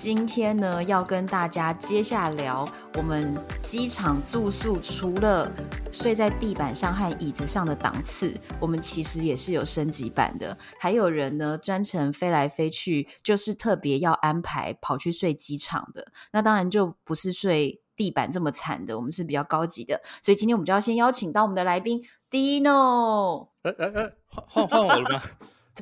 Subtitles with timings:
[0.00, 5.52] 今天呢，要跟大家接下聊我们机场住宿，除了
[5.92, 10.56] 睡在地板上和椅子上的档次，我们其实也是有升级版的。
[10.78, 16.10] 还有人呢，专程飞来飞去，就是特别要安排跑去睡机场的。
[16.32, 20.00] 那当然就不是睡地板这么惨的，我们是比较高级的。
[20.22, 23.48] 所以今天我们就要先邀请到我们的来宾 Dino。
[23.60, 25.22] 呃呃呃，换换我了吗？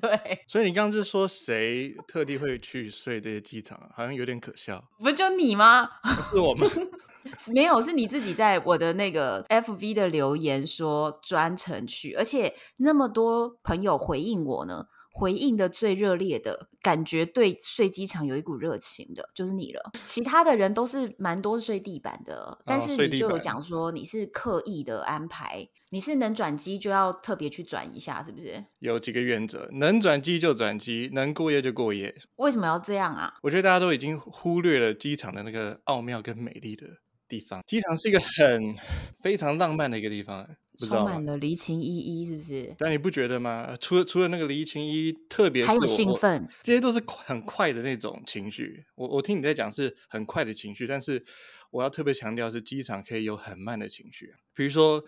[0.01, 3.89] 对，所以你刚刚是说谁特地会去睡这些机场啊？
[3.95, 4.83] 好像有点可笑。
[4.99, 5.89] 不就你吗？
[6.31, 6.67] 是我吗？
[7.53, 14.87] 没有，是你自己在我的那个 FV 的留言说专程去，而且那么多朋友回应我呢。
[15.19, 19.91] 回应的最热烈的感觉，对睡机场有一股热情的，就是你了。
[20.05, 28.65] 其他的人都是蛮多睡地板的，哦、但是你就有讲说你是刻意的安排，你是能转机就要特别去转一下，是不是？
[28.79, 32.15] 有几个原则，能转机就转机，能过夜就过夜。
[32.37, 33.35] 为什么要这样啊？
[33.43, 36.87] 我觉得大家都已经忽略了机场的那个奥妙跟美丽的
[37.27, 37.63] 地方。
[37.67, 38.77] 机场是一个很
[39.21, 40.49] 非常浪漫的一个地方。
[40.87, 42.75] 充满了离情依依，是不是？
[42.79, 43.77] 但你不觉得吗？
[43.81, 48.85] 除了除了那个离情依依，特别是还有兴奋，这些都是很快的那种情绪。
[48.95, 51.25] 我我听你在讲是很快的情绪，但是
[51.71, 54.33] 我要特别强调是机场可以有很慢的情绪。
[54.55, 55.05] 比如说，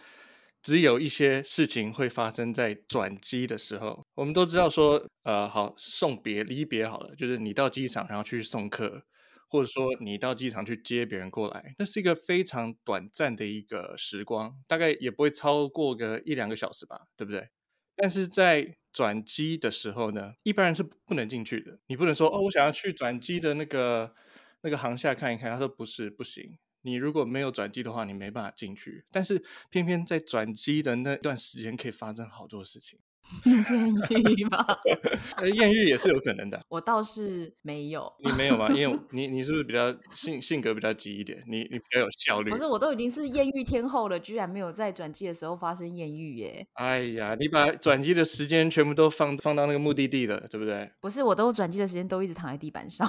[0.63, 4.03] 只有一些事情会发生在转机的时候。
[4.15, 9.03] 我们都知道说，呃，好送别离别好了，就是你到机场然后去送客。
[9.51, 17.49] 或者说你到机场去接别人过来，那是一个非常短暂的一个时光，大概也不会超过个一两个小时吧，对不对？
[17.97, 21.81] 但是在转机的时候呢，一般人是不能进去的。
[21.89, 24.15] 你不能说哦，我想要去转机的那个
[24.63, 25.51] 那个航厦看一看。
[25.51, 26.57] 他说不是，不行。
[26.83, 29.05] 你如果没有转机的话，你没办法进去。
[29.11, 32.99] 但是偏偏在转机的那段时间，可以发生好多事情。
[34.11, 34.65] 艳遇吗？
[35.55, 36.61] 艳遇也是有可能的。
[36.69, 38.13] 我倒是没有。
[38.25, 38.69] 你没有吗？
[38.75, 41.43] 因为 你你是不是比较性性格比较急一点？
[41.47, 42.51] 你你比较有效率。
[42.51, 46.67] 不是，我都已经是艳遇天后了，居然没有在转机的时候发生艳遇耶！
[46.75, 50.91] 哎呀，你把转机的时间全部都放放到那个目的地了，对不对？
[51.01, 53.09] 不是，我都转机的时间都一直躺在地板上。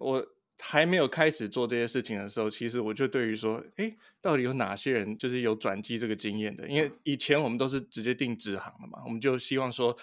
[0.00, 0.24] 我。
[0.64, 6.68] 还没有开始做这些事情的时候，其实我就对于说，诶，到底有哪些人就是有转机这个经验的？
[6.68, 9.96] 因为以前我们都是直接定直航的嘛，我们就希望说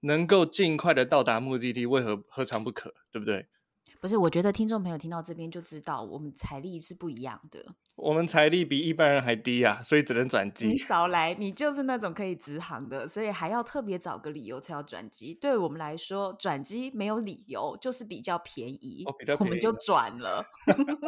[0.00, 2.92] 能够尽快的到达目的地，为何何尝不可？
[3.10, 3.46] 对不对？
[4.04, 7.64] 不是，我觉得听众朋友听到这边就知道，我们财力是不一样的。
[7.96, 10.68] 我们财力比一般人还低啊，所以只能转机。
[10.68, 15.32] 你少来，你就是那种可以直航的，所以还要特别找个理由才要转机。
[15.32, 20.44] 对我们来说，转机没有理由，就是比较便宜，哦、比较便宜，我们就转了。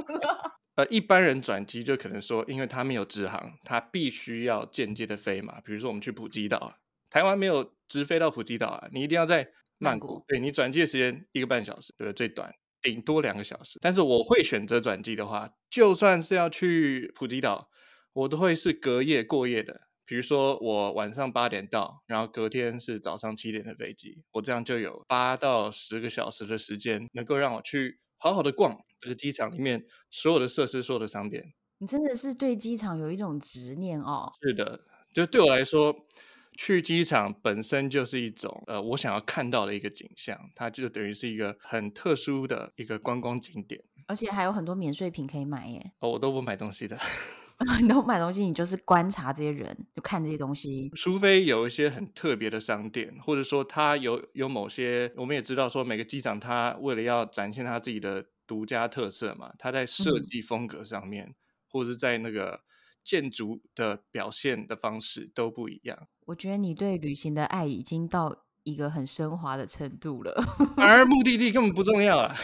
[0.77, 5.61] 呃，一般人转机就可能说，因为他没有直航，他必须要间接的飞嘛。
[5.63, 6.79] 比如说我们去普吉岛，
[7.11, 10.07] 台湾没有直飞到普吉岛啊，你一定要在曼谷。
[10.07, 12.15] 曼谷对，你转机的时间一个半小时，对不对？
[12.15, 12.55] 最短。
[12.87, 17.69] 顶多两个小时，但是我会选择转机的话，就算是要去普吉岛，
[18.13, 19.89] 我都会是隔夜过夜的。
[20.05, 31.53] 比如说我晚上八点到，然后隔天是早上七点的飞机，我这样就有八到十个小时的时间，能够让我去好好的逛这个机场里面所有的设施、所有的商店。
[31.79, 34.33] 你真的是对机场有一种执念哦。
[34.41, 34.83] 是的，
[35.13, 36.07] 就对我来说。
[36.57, 45.93] 去机场本身就是一种呃，我想要看到的一个景象，它就等于是一个很特殊的一个观光景点，而且还有很多免税品可以买耶。
[46.01, 46.99] 哦，我都不买东西的，
[47.81, 50.91] 你都不买东西，你就是观察这些人，就看这些东西。
[50.95, 61.35] 除非有一些很特别的商店，或者说它有有某些，我们也知道说每个机场它为了要展现它自己的独家特色嘛，它在设计风格上面，嗯、
[61.69, 62.63] 或者是在那个。
[63.07, 66.09] 建筑的表现的方式都不一样。
[66.27, 70.35] 我觉得你对旅行的爱已经到一个很升华的程度了，
[70.77, 72.37] 而目的地根本不重要啊！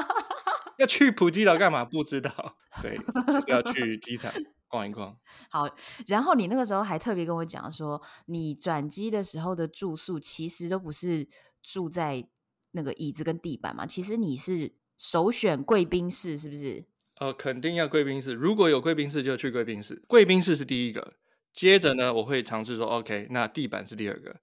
[0.78, 1.84] 要去普吉岛干嘛？
[1.84, 2.56] 不知道。
[2.80, 4.32] 对，就是要去机场
[4.68, 5.14] 逛一逛。
[5.50, 5.68] 好，
[6.06, 11.28] 然后你那个时候还特别跟我讲说，你转机的时候的住宿其实都不是
[11.62, 12.26] 住在
[12.70, 16.86] 那个椅子跟地板嘛，其实你是首选贵宾室，是不是？
[17.18, 18.32] 哦，肯定要贵宾室。
[18.32, 20.02] 如果有贵宾室，就去贵宾室。
[20.08, 21.16] 贵宾室是第一个，
[21.52, 24.36] 接着呢，我会尝试说，OK，那地板是第二个，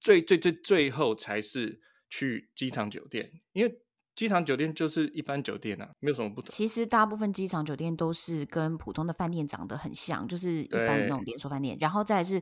[0.00, 3.30] 最最最最后才是去机场酒店。
[3.52, 3.80] 因为
[4.14, 6.50] 机场酒店就是一般酒店啊，没有什么不同。
[6.50, 11.76] 其实大部分机场酒店都是跟普通的饭店长得很像，就是一般的那种连锁饭店。
[11.80, 12.40] 然后再来是，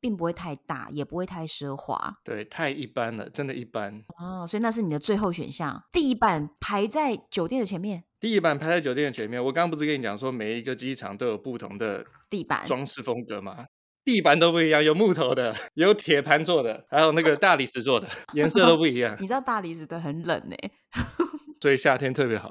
[0.00, 2.18] 并不会太大，也不会太奢华。
[2.24, 4.04] 对，太一般了，真的一般。
[4.18, 8.04] 哦，所以那是你的最后选项，地板排在酒店的前面。
[8.20, 9.42] 地板排在酒店的前面。
[9.42, 13.66] 我刚刚不是跟你讲说，每一个机场都有不同的地板装饰风格嘛？
[14.04, 19.16] 地板都不一样，有木头的，有铁盘做的，还有那个大理石做的，颜色都不一样。
[19.20, 20.56] 你知道大理石的很冷呢，
[21.62, 22.50] 所以夏天特别好。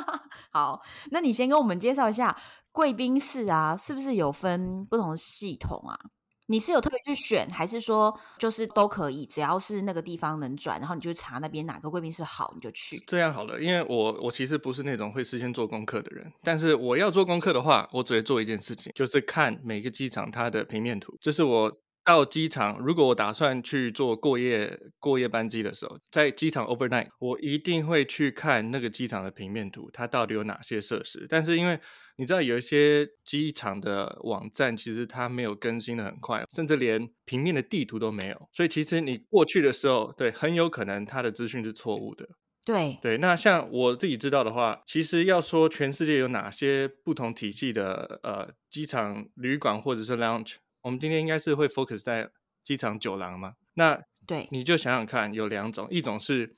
[0.50, 0.80] 好，
[1.10, 2.34] 那你先跟我们介绍一下
[2.72, 5.94] 贵宾室啊，是不是有分不同的系统啊？
[6.50, 13.02] 你是有特别去选，还是说就是都可以，只要是那个地方能转，然后你就查那边哪个贵宾室好，你就去。
[13.06, 21.78] 这样好了，因为我我其实不是那种会事先做功课的人，但是我要做功课的话，我只会做一件事情，就是看每个机场它的平面图，这是我。
[22.08, 31.26] 到机场，如果我打算去做过夜过夜班机的时候，在机场 overnight，我一定会去看那个机场的平面图，它到底有哪些设施。
[31.28, 31.78] 但是因为
[32.16, 42.26] 你知道，有一些机场的网站其实它没有更新的很快，甚至连平面的地图都没有，所以其实你过去的时候，对，很有可能它的资讯是错误的。
[42.64, 50.54] 对对，那像我自己知道的话，其实要说全世界有哪些不同体系的呃机场旅馆或者是 lounge。
[50.82, 52.30] 我们今天应该是会 focus 在
[52.64, 53.54] 机场酒廊嘛？
[53.74, 56.56] 那对，你就想想看，有两种，一种是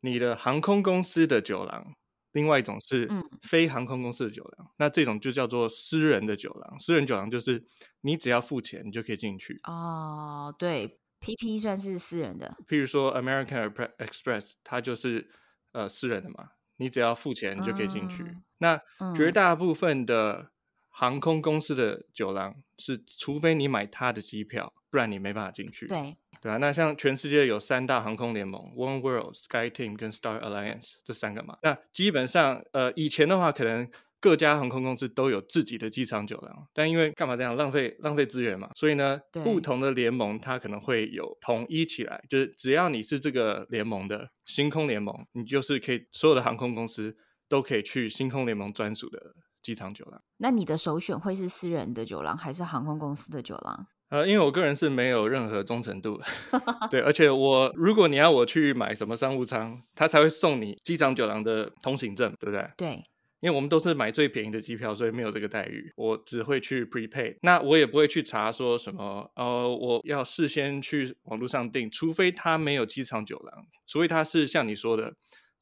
[0.00, 1.94] 你的航空公司的酒廊，
[2.32, 3.08] 另外一种是
[3.42, 4.66] 非航空公司的酒廊。
[4.66, 6.80] 嗯、那这种就叫做私人的酒廊。
[6.80, 7.64] 私人酒廊就是
[8.00, 9.56] 你只要付钱，你就可以进去。
[9.64, 12.56] 哦，对，PP 算是私人的。
[12.66, 15.30] 譬如说 American Express，它就是
[15.72, 18.22] 呃私人的嘛，你只要付钱，你就可以进去。
[18.24, 18.80] 嗯、那
[19.14, 20.50] 绝大部分的
[20.96, 25.88] 航空公司的酒廊是，除非你买他的机票，不然你没办法进去。
[25.88, 26.56] 对，对啊。
[26.58, 31.58] 那像全世界有三大航空联盟：One World、SkyTeam 跟 Star Alliance 这三个嘛。
[31.62, 47.16] 那基本上，呃，以前的话，可能各家航空公司都有自己的机场酒廊，但因为干嘛这样浪费浪费资源嘛，所以呢，不同的联盟它可能会有统一起来，就是只要你是这个联盟的星空联盟，你就是可以所有的航空公司
[47.48, 49.34] 都可以去星空联盟专属的。
[49.64, 53.86] 机场酒廊，那你的首选会是私人的酒廊还是航空公司的酒廊？
[54.10, 56.20] 呃，因为我个人是没有任何忠诚度，
[56.90, 62.68] 对，而且我如果你要我去买什么商务舱，他才会送你机场酒廊的通行证，对不对？
[62.76, 63.02] 对，
[63.40, 65.90] 因为我们都是买最便宜的机票，所以没有这个待遇。
[65.96, 75.14] 我只会去 prepaid，那我也不会去查说什么，呃，我要事先去网络上订，除非他没有机场酒廊，除非他是像你说的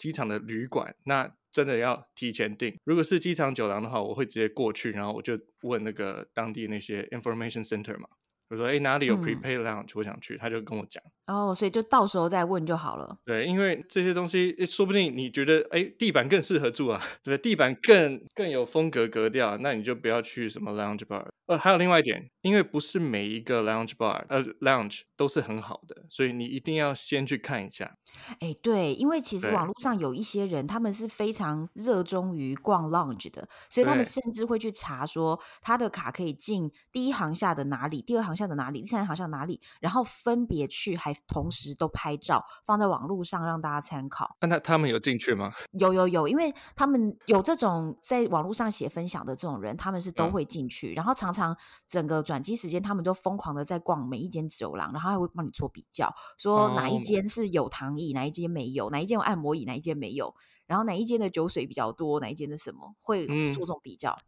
[0.03, 1.33] 机场的旅馆，那。
[1.53, 2.75] 真的要提前订。
[2.83, 8.09] 如果是机场酒廊的话，我会直接过去，然后我就问那个当地那些 information center 嘛。
[8.49, 11.03] 我说：“哎，哪里有 prepaid lounge？、嗯、我想去。”他就跟我讲。
[11.33, 13.17] 哦，所以就到时候再问就好了。
[13.25, 21.27] 对，因为这些东西，说不定你觉得，哎，地板更适合住啊， 对，地板更更有风格格调，那你就不要去什么 lounge bar。
[21.47, 27.97] 呃，还有另外一点，因为不是每一个 lounge bar，呃，lounge 都是很好的，所以你一定要先去看一下。
[28.41, 44.37] 哎，对，因为其实网络上有一些人，他们是非常热衷于逛 lounge 的，所以他们甚至会去查说他的卡可以进第一行下的哪里，第二行下的哪里，第三行下哪里，然后分别去，还同时都拍照放在网络上让大家参考。
[44.41, 45.53] 那他他们有进去吗？
[45.73, 51.57] 有有有，因为他们有这种在网络上写分享的这种人，他们是都会进去，嗯、然后常常
[51.89, 60.35] 整个转机时间，他们都疯狂的在逛每一间走廊，然后还会帮你做比较，说哪一间是有躺椅，哪一间没有，哪一间有按摩椅，哪一间没有，
[60.67, 64.11] 然后哪一间的酒水比较多，哪一间的什么会做这种比较。
[64.11, 64.25] 嗯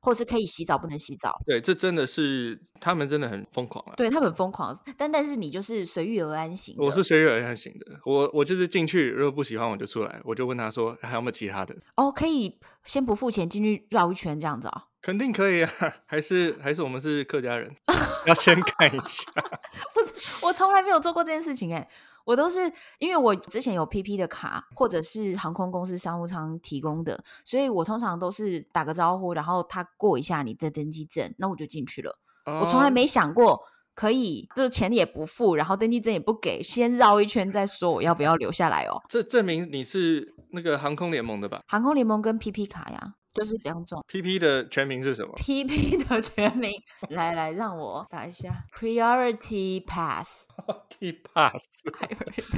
[0.00, 3.94] 或是可以洗澡不能洗澡，对，这真的是他们真的很疯狂啊！
[3.96, 6.76] 对他们很疯狂，但但是你就是随遇而安型。
[6.78, 11.74] 我是随遇而安型的，我我就是进去，如果不喜欢我就出来，我就问他说还有没有其他的？
[11.96, 14.84] 哦，可以先不付钱进去绕一圈这样子啊？
[15.02, 15.70] 肯定可以啊，
[16.06, 17.74] 还是还是我们是客家人，
[18.26, 19.30] 要先看一下。
[19.94, 21.88] 不是，我从来没有做过这件事情哎。
[22.26, 32.18] 我都是因为我之前有 PP 的卡，或者是航空公司商务舱提供的，所以我通常都是打个招呼，然后他过一下你的登机证，那我就进去了。
[32.44, 32.62] Oh.
[32.62, 33.60] 我从来没想过
[33.94, 39.00] 可以，就是钱也不付，然后登机证也不给，先绕一圈再说我要不要留下来哦。
[39.08, 41.62] 这证明你是那个航空联盟的吧？
[41.68, 43.14] 航空联盟跟 PP 卡呀。
[43.36, 44.04] 就是两种。
[44.08, 46.70] PP 的全名是什么？PP 的全名，
[47.10, 48.64] 来来，让我打一下。
[48.74, 50.48] Priority Pass。
[51.34, 51.64] Pass。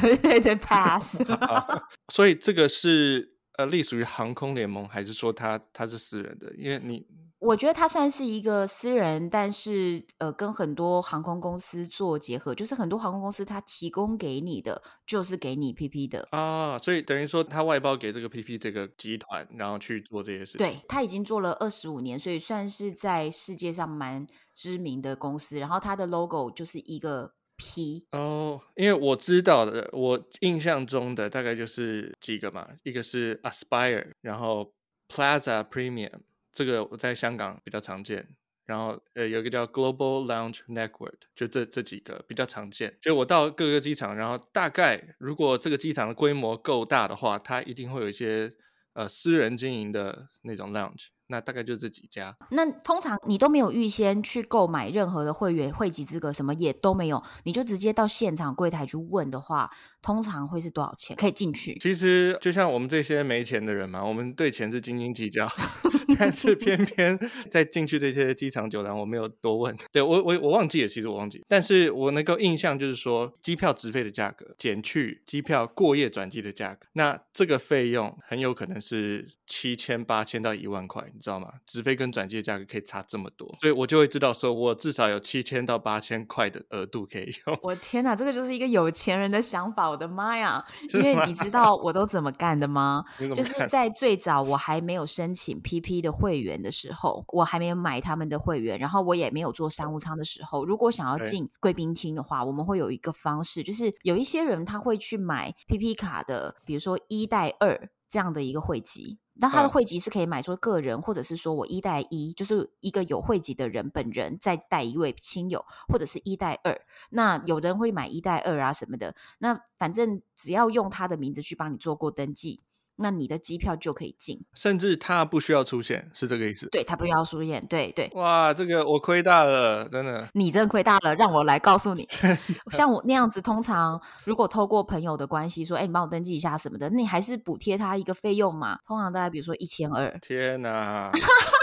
[0.00, 1.20] 对对对，Pass。
[2.08, 6.54] 所以这个是呃隶属于航空联盟，还是说它它是私人的？
[6.56, 7.04] 因为你
[7.40, 20.58] 我觉得它算是一个私人，但是呃，跟很多航空公司做结合，就是很多航空公司它提供给你的就是给你 PP 的啊，所以等于说它外包给这个 PP 这个集团，然后去做这些事情。
[20.58, 25.60] 对，它已经做了二十五年，所以算是在世界上蛮知名的公司。
[25.60, 34.72] 然后它的 logo 就是一个 P 哦，因为我知道的，我印象中的大概就是几个嘛，一个是 Aspire，然后
[35.08, 36.10] Plaza Premium。
[36.58, 38.26] 这个我在香港比较常见，
[38.66, 42.98] 然后呃有一个叫 Global Lounge Network，就这这几个比较常见。
[43.00, 48.50] 就我到各个机场，然后大概如果这个机场的规模够大的话，它一定会有一些
[48.94, 51.06] 呃私人经营的那种 lounge。
[51.28, 52.36] 那大概就这几家。
[52.50, 59.70] 那通常你都没有预先去购买任何的会员会籍资格，什么也都没有，你就直接到现场柜台去问的话，
[60.02, 61.76] 通常会是多少钱可以进去？
[61.80, 65.48] 其实就像我们这些没钱的人嘛，我们对钱是斤斤计较，
[66.18, 67.18] 但是偏偏
[67.50, 69.76] 在进去这些机场酒廊，我没有多问。
[69.92, 81.04] 对我我我忘记了，其实我忘记，但是我能够印象就是说，机票直飞的价格减去机票过夜转机的价格，那这个费用很有可能是七千八千到一万块。
[81.18, 81.52] 你知道吗？
[81.66, 87.58] 直飞跟转机的价格可以差这么多，所以我就会知道说，我至少有七千到八千块的额度可以用。
[87.62, 89.90] 我天哪，这个就是一个有钱人的想法！
[89.90, 90.64] 我的妈呀！
[90.94, 93.04] 因为你知道我都怎么干的吗？
[93.34, 109.18] 就是在最早我还没有申请 PP 的会员的时候，我还没有买他们的会员，然后我也没有做商务舱的时候，如果想要进贵宾厅的话，我们会有一个方式，就是有一些人他会去买 PP 卡的，比如说一带二这样的一个汇集。
[109.40, 116.80] 那他的汇集是可以买出个人，或者是说我一带一，就是一个有汇集的人本人再带一位亲友，或者是一带二。
[117.10, 119.14] 那有人会买一带二啊什么的。
[119.38, 122.60] 那反正只要用他的名字去帮你做过登记。
[122.98, 126.68] 那你的机票就可以进，甚至他不需要出现，是这个意思？
[126.70, 128.10] 对，他不需要出现，对对。
[128.14, 130.28] 哇，这个我亏大了，真的。
[130.34, 132.08] 你真的亏大了，让我来告诉你。
[132.72, 138.78] 像我那样子，通常如果透过朋友的关系说，哎，你帮我登记一下什么的，那你还是补贴他一个费用嘛？
[138.86, 140.18] 通常大概比如说一千二。
[140.20, 141.10] 天哪！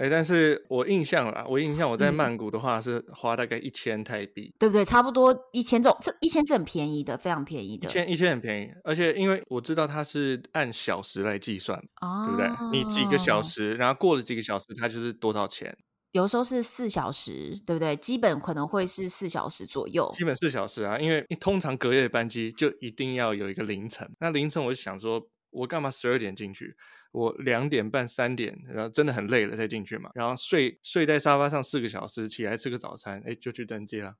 [0.00, 4.82] 哎，但是我印象啦，我印象我在曼谷的话是花大概一千泰币，对不对？
[4.82, 7.86] 差不多一千这种，这一千是很便宜的，非常便宜的。
[7.86, 12.48] 一千一千很便宜，而且因为我知道它是按小时来计算，哦，对不对？
[12.72, 15.76] 你几个小时，然后过了几个小时，它就是多少钱？
[16.12, 17.94] 有时候是四小时，对不对？
[17.94, 20.10] 基本可能会是四小时左右。
[20.14, 24.10] 基本四小时啊，因为通常隔夜班机就一定要有一个凌晨。
[24.18, 26.74] 那凌晨我就想说，我干嘛十二点进去？
[27.12, 34.14] 我两点半三点，然后真的很累了再进去嘛，然后睡睡在沙发上四个小时，起来吃个早餐，哎，就去登机了。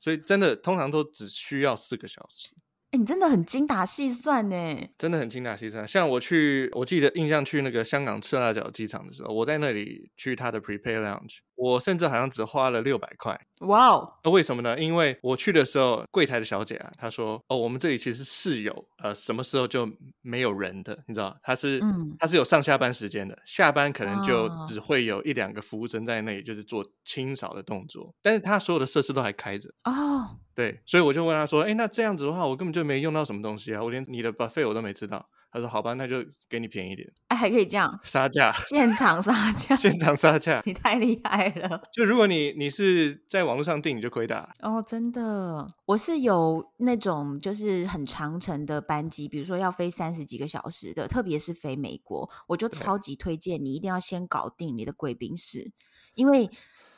[0.00, 2.54] 所以真的通常都只需要四个小时。
[2.90, 5.86] 哎，你真的很精打细算呢，真的很精打细算。
[5.88, 11.38] 像我去，我记得印象去那个香港赤辣角机场的时候，我在那里去他的 Prepare Lounge。
[11.56, 14.12] 我甚至好像只花了六百块，哇哦！
[14.24, 14.78] 那为什么呢？
[14.78, 19.88] 因为我去的时候，柜台的小姐啊，她说：“哦，我们这里其实是有呃，什么时候就
[20.22, 30.36] 没有人的，你知道，她是，嗯，她是有上下班时间的，下班可能就只会有一两个服务生在那里，就是做清扫的动作，但是她所有的设施都还开着哦。
[30.54, 36.16] 对，所以我就问她说：“哎，那这样子的话，我根本就没用到什么东西啊，我连你的 buffet 我都没吃到。”他说：“好吧，那就
[36.48, 41.80] 给你便宜一点。”哎，还可以这样杀价，现场杀价，现场杀价，你太厉害了。
[41.92, 44.84] 就如果你你是在网络上订，你就亏大哦。
[44.84, 55.70] 真的，我是有那种就是很长程的班机，比如说要飞三十几个小时的，特别是飞美国，我就超级推荐你一定要先搞定你的贵宾室，
[56.16, 56.50] 因为。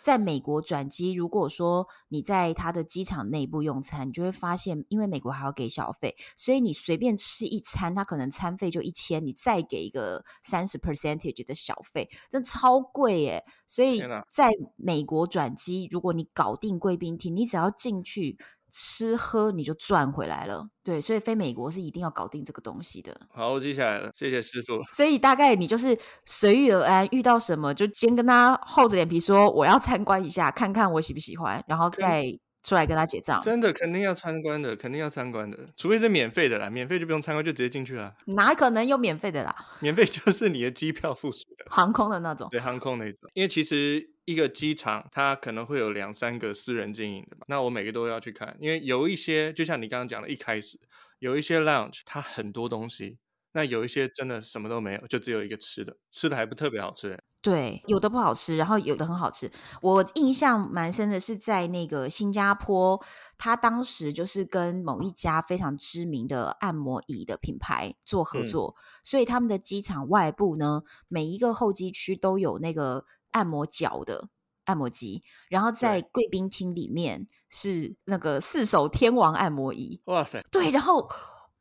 [0.07, 13.45] 在美国转机，如果说你在他的机场内部用餐，你就会发现，因为美国还要给小费，所以你随便吃一餐，他可能餐费就一千，你再给一个三十 percentage 的小费，真超贵耶！
[13.67, 18.39] 所以在美国转机，如果你搞定贵宾厅，你只要进去。
[18.71, 23.19] 吃喝你就赚回来了，对，所以飞美国是一定要搞定这个东西的。
[23.33, 24.83] 好，我记下来了，谢谢师傅。
[24.93, 32.25] 所以大概你就是随遇而安，遇到什么就先跟他厚着脸皮说我要参观一下，看看我喜不喜欢，然后再
[32.67, 33.41] 出来跟他结账。
[33.41, 38.15] 真的肯定要参观的，肯定要参观的，除非是免费的啦，免费就不用参观，就直接进去了。
[38.27, 39.55] 哪可能有免费的啦？
[39.81, 44.11] 免费就是你的机票附属的，航空的那种，对，航空那种，因为其实。
[44.27, 50.77] 一个机场，它可能会有两三个私人经营的嘛，那我每个都要去看，因为有一些，就像你刚刚讲的，一开始
[51.21, 53.19] 有一些 lounge，它很多东西，
[53.57, 57.19] 那有一些真的什么都没有，就只有一个吃的，吃的还不特别好吃。
[57.41, 59.51] 对，有的不好吃，然后有的很好吃。
[59.81, 63.03] 我印象蛮深的是在那个新加坡，
[63.39, 74.29] 他当时就是跟某一家非常知名的按摩椅的品牌做合作，嗯、所以他们的机场外部呢，每一个候机区都有那个按摩脚的
[74.67, 80.03] 按摩机，然后在贵宾厅里面是那个四手天王按摩椅。
[80.05, 80.43] 哇塞！
[80.51, 81.09] 对，然后。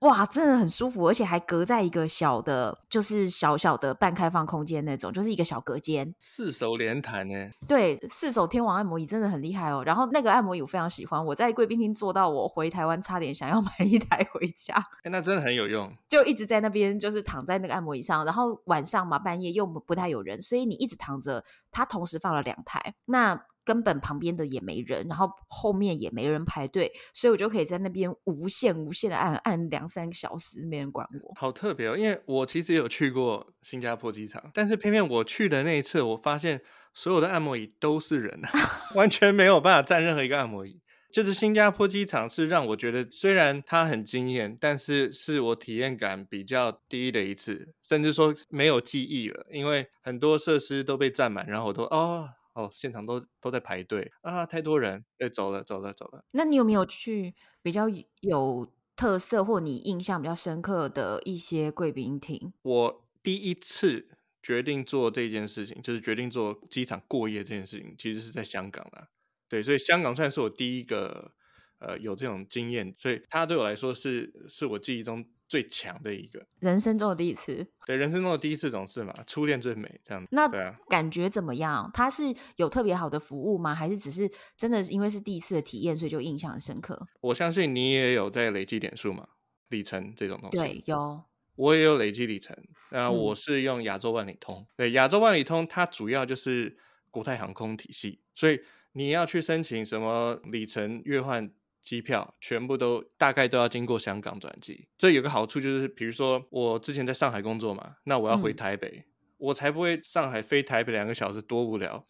[0.06, 6.14] 哇，真的很舒服，而且还隔在一个小的，就是小小的半开放空间那种，就是一个小隔间。
[6.20, 7.34] 四手连弹呢？
[7.68, 9.84] 对，四手天王按摩椅真的很厉害哦。
[9.84, 14.76] 然后那个按摩椅我非常喜欢，我在贵宾厅坐到我回台湾，差点想要 买一台回家。
[15.02, 15.92] 哎，那真的很有用。
[16.08, 21.44] 就一直在那边，就是躺在那个按摩椅上，然后晚上嘛，半夜又不太有人，所以你一直躺着。
[21.72, 23.42] 它同时放了两台，那。
[23.66, 31.34] 根本旁边的也没人，然后后面也没人排队，所以我就可以在那边无限无限的按按两三个小时，没人管我。
[31.36, 36.62] 好特别哦，因为我其实有去过新加坡机场，但是偏偏我去的那一次，我发现
[36.94, 38.50] 所有的按摩椅都是人啊，
[38.96, 40.80] 完全没有办法站任何一个按摩椅。
[41.12, 52.28] 就是新加坡机场是让我觉得，虽然它很惊艳，但是是我体验感比较低的一次，甚至说没有记忆了，因为很多设施都被占满，然后我都哦。
[52.56, 56.26] 哦，现场都都在排队啊，太多人，哎，走了，走了，走了。
[56.32, 57.88] 那你有没有去比较
[58.22, 62.54] 有特色或你印象比较深刻的一些贵宾厅？
[62.62, 64.08] 我第一次
[64.42, 69.10] 决定做这件事情，就是决定做机场过夜这件事情，其实是在香港啦。
[69.50, 71.34] 对，所以香港算是我第一个
[71.80, 75.26] 呃有这种经验，所以它对我来说是是我记忆中。
[75.48, 80.26] 最强的一个人生中的第一次，对，人生中的第一次总是嘛，初恋最美这样。
[80.32, 80.48] 那
[80.90, 81.90] 感觉怎么样？
[81.94, 82.24] 他是
[82.56, 83.76] 有特别好的服务吗？
[83.76, 87.00] 还是只是真的因为是第一次的体验，所以就印象很深刻？
[87.22, 89.28] 我相信你也有在累积点数嘛，
[89.70, 90.58] 里程这种东西。
[90.58, 91.24] 对，有。
[91.56, 92.58] 我也有累积里程，
[92.92, 94.58] 那我是用亚洲万里通。
[94.62, 96.76] 嗯、对，亚洲万里通它主要就是
[97.12, 98.60] 国泰航空体系，所以
[98.94, 101.52] 你要去申请什么里程月换。
[101.86, 109.06] 机票全部都大概都要经过香港转机，这有个好处就是，比如说我之前在上海工作嘛，那我要回台北，嗯、
[109.38, 112.04] 我才不会上海飞台北两个小时多无聊，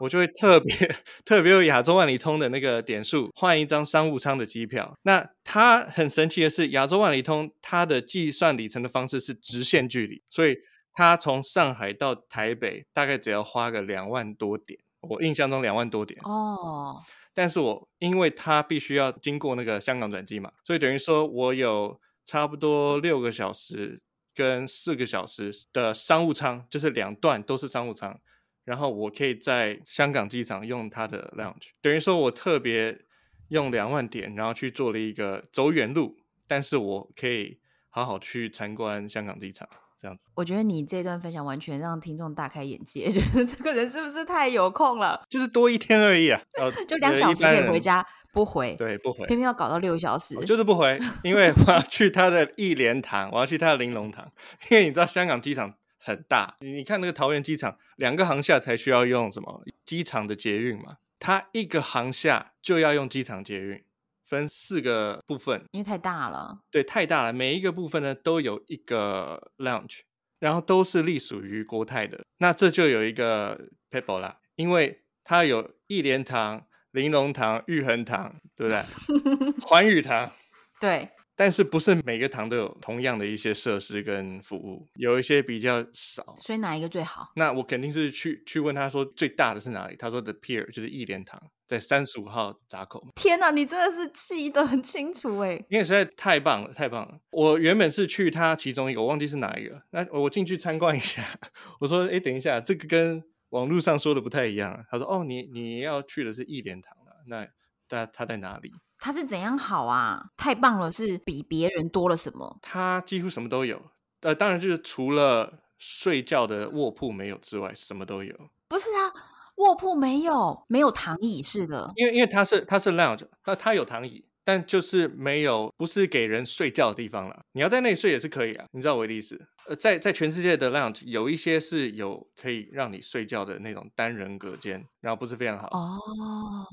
[0.00, 4.94] 我就会特别特别有亚洲万里通的那个点数换一张商务舱的机票。
[5.02, 10.54] 那它很神奇的是，亚洲万里通它的计算里程的方式是直线距离，所以
[10.92, 17.00] 它从上海到台北大概只要花个两万多点，我印象中两万多点哦。
[17.38, 24.02] 但是我因为它必须要经过那个香港转机嘛，所以等于说我有差不多六个小时
[24.34, 28.18] 跟四个小时的商务舱，就是两段都是商务舱，
[28.64, 33.02] 然后我可以在香港机场用它的 lounge，等于说我特别
[33.50, 36.16] 用两万点，然后去做了一个走远路，
[36.48, 39.68] 但是我可以好好去参观香港机场。
[40.00, 45.20] 这样子，我觉得你这段分享完全让听众大开眼界， 觉得这个人是不是太有空了？
[45.28, 46.40] 就是多一天而已啊，
[46.86, 54.30] 就两小时可以回家，不回，对，不回，偏偏要搞到六个小时，就是不回，因为我要去他的 义莲堂，我要去他的玲珑堂，
[54.70, 63.82] 因为你知道香港机场很大，你看那个桃园机场，两个航厦才需要用什么机场的捷运嘛，它一个航厦就要用机场捷运。
[64.28, 66.60] 分四个部分，因为太大了。
[66.70, 67.32] 对，太大了。
[67.32, 70.00] 每一个部分呢，都有一个 lounge，
[70.38, 72.20] 然后都是隶属于国泰的。
[72.38, 79.52] 那这就有一个 people 啦，因为它有一莲堂、玲珑堂、玉衡堂，对不对？
[79.62, 80.30] 环宇堂，
[80.80, 81.08] 对。
[81.40, 86.34] 但是不是每个堂都有同样的一些设施跟服务，有一些比较少。
[86.36, 87.30] 所以哪一个最好？
[87.36, 89.94] 那我肯定是去去问他说最大的是哪里？
[89.94, 93.06] 他说 The Pier 就是一莲堂，在三十五号闸口。
[93.14, 95.62] 天哪，你真的是记得很清楚哎！
[95.68, 97.20] 因为实在太棒了，太棒了。
[97.30, 99.82] 我原本是去他其中一个，我忘记是哪一个。
[99.90, 101.22] 那我进去参观一下，
[101.80, 104.84] 我说哎，等一下，这个跟网络上说的不太一样。
[104.90, 107.22] 他说哦，你你要去的是义莲堂了。
[107.26, 107.46] 那
[107.86, 108.72] 他他在哪里？
[108.98, 110.30] 他是怎样好啊？
[110.36, 112.58] 太棒了，是比别人多了什么？
[112.62, 118.34] 他几乎什么都有，呃，当然就是除了睡觉的卧铺没有之外，什么都有。
[118.66, 119.12] 不是啊，
[119.58, 121.92] 卧铺没有，没有躺椅式的。
[121.96, 127.40] 因为因为它是它是 lounge，那它有躺椅，但就是没有，不是给人睡觉的地方了。
[127.52, 129.38] 你要在那里睡也是可以啊，你知道我的意思？
[129.68, 136.00] 呃，在在全世界的 lounge 有一些是有可以让你睡觉的那种单人隔间，然后不是非常好哦，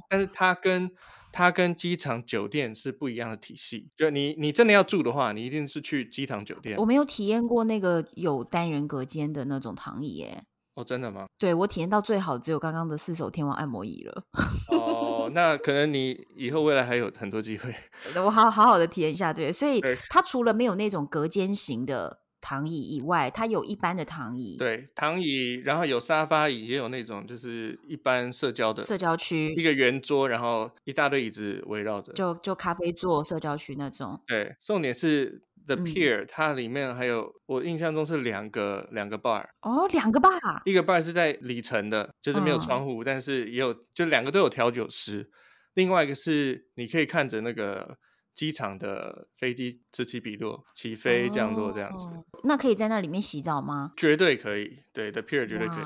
[0.10, 0.89] 但是它跟
[1.34, 6.78] 它跟机场酒店是不一样的体系，就你你真的要住的话，你一定是去机场酒店。
[6.78, 10.45] 我没有体验过那个有单人隔间的那种躺椅耶。
[10.76, 11.26] 哦，真的吗？
[11.38, 14.24] 对，我体验到最好只有刚刚的四手天王按摩椅了。
[14.70, 17.74] 哦，那可能你以后未来还有很多机会。
[18.24, 22.22] 我好好好的体验一下，对，所以它除了没有那种隔间型的。
[22.42, 34.22] 躺椅以外，它有一般的躺椅，对，躺椅，然后有沙发椅，也有那种就是一般社交的社交区，一个圆桌，然后一大堆椅子围绕着，就就咖啡座社交区那种。
[34.28, 45.30] 对，重点是 The Pier，、嗯、它里面还有我印象中是两个两个 bar，哦，两个 bar，一个 bar 是在里层的，就是没有窗户，嗯、但是也有，就两个都有调酒师，
[45.73, 47.97] 另外一个是你可以看着那个。
[48.36, 53.93] 机场的飞机此起彼落，起飞降落这样子，哦，那可以在那里面洗澡吗？
[53.95, 55.86] 绝对可以，对，The Pier 绝对可以，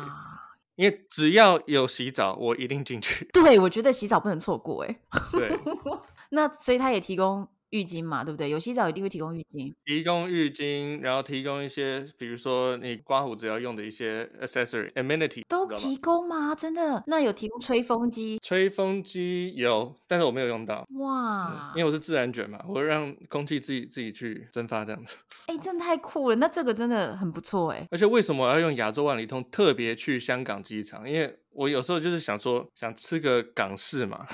[0.78, 3.30] 因为只要有洗澡，我一定进去。
[3.34, 5.00] 对，我觉得洗澡不能错过，哎，
[5.32, 5.56] 对，
[6.32, 7.48] 那所以他也提供。
[7.72, 8.50] 浴巾嘛，对不对？
[8.50, 16.56] 有洗澡一定会提供浴巾，提供浴巾，然后提供一些，比如说你刮胡子要用的一些 accessory amenity 都提供吗？
[16.56, 17.04] 真的？
[17.08, 18.40] 那有提供吹风机？
[18.42, 20.86] 吹风机有，但是我没有用到。
[21.00, 25.16] 哇，因为我是自然卷嘛，我会让空气自己自己去蒸发这样子。
[25.48, 26.36] 哎，真的太酷了！
[26.36, 27.88] 那这个真的很不错哎。
[27.92, 31.08] 而且为什么我要用亚洲万里通特别去香港机场？
[31.10, 34.26] 因为我有时候就是想说，想吃个港式嘛。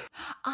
[0.44, 0.54] 啊，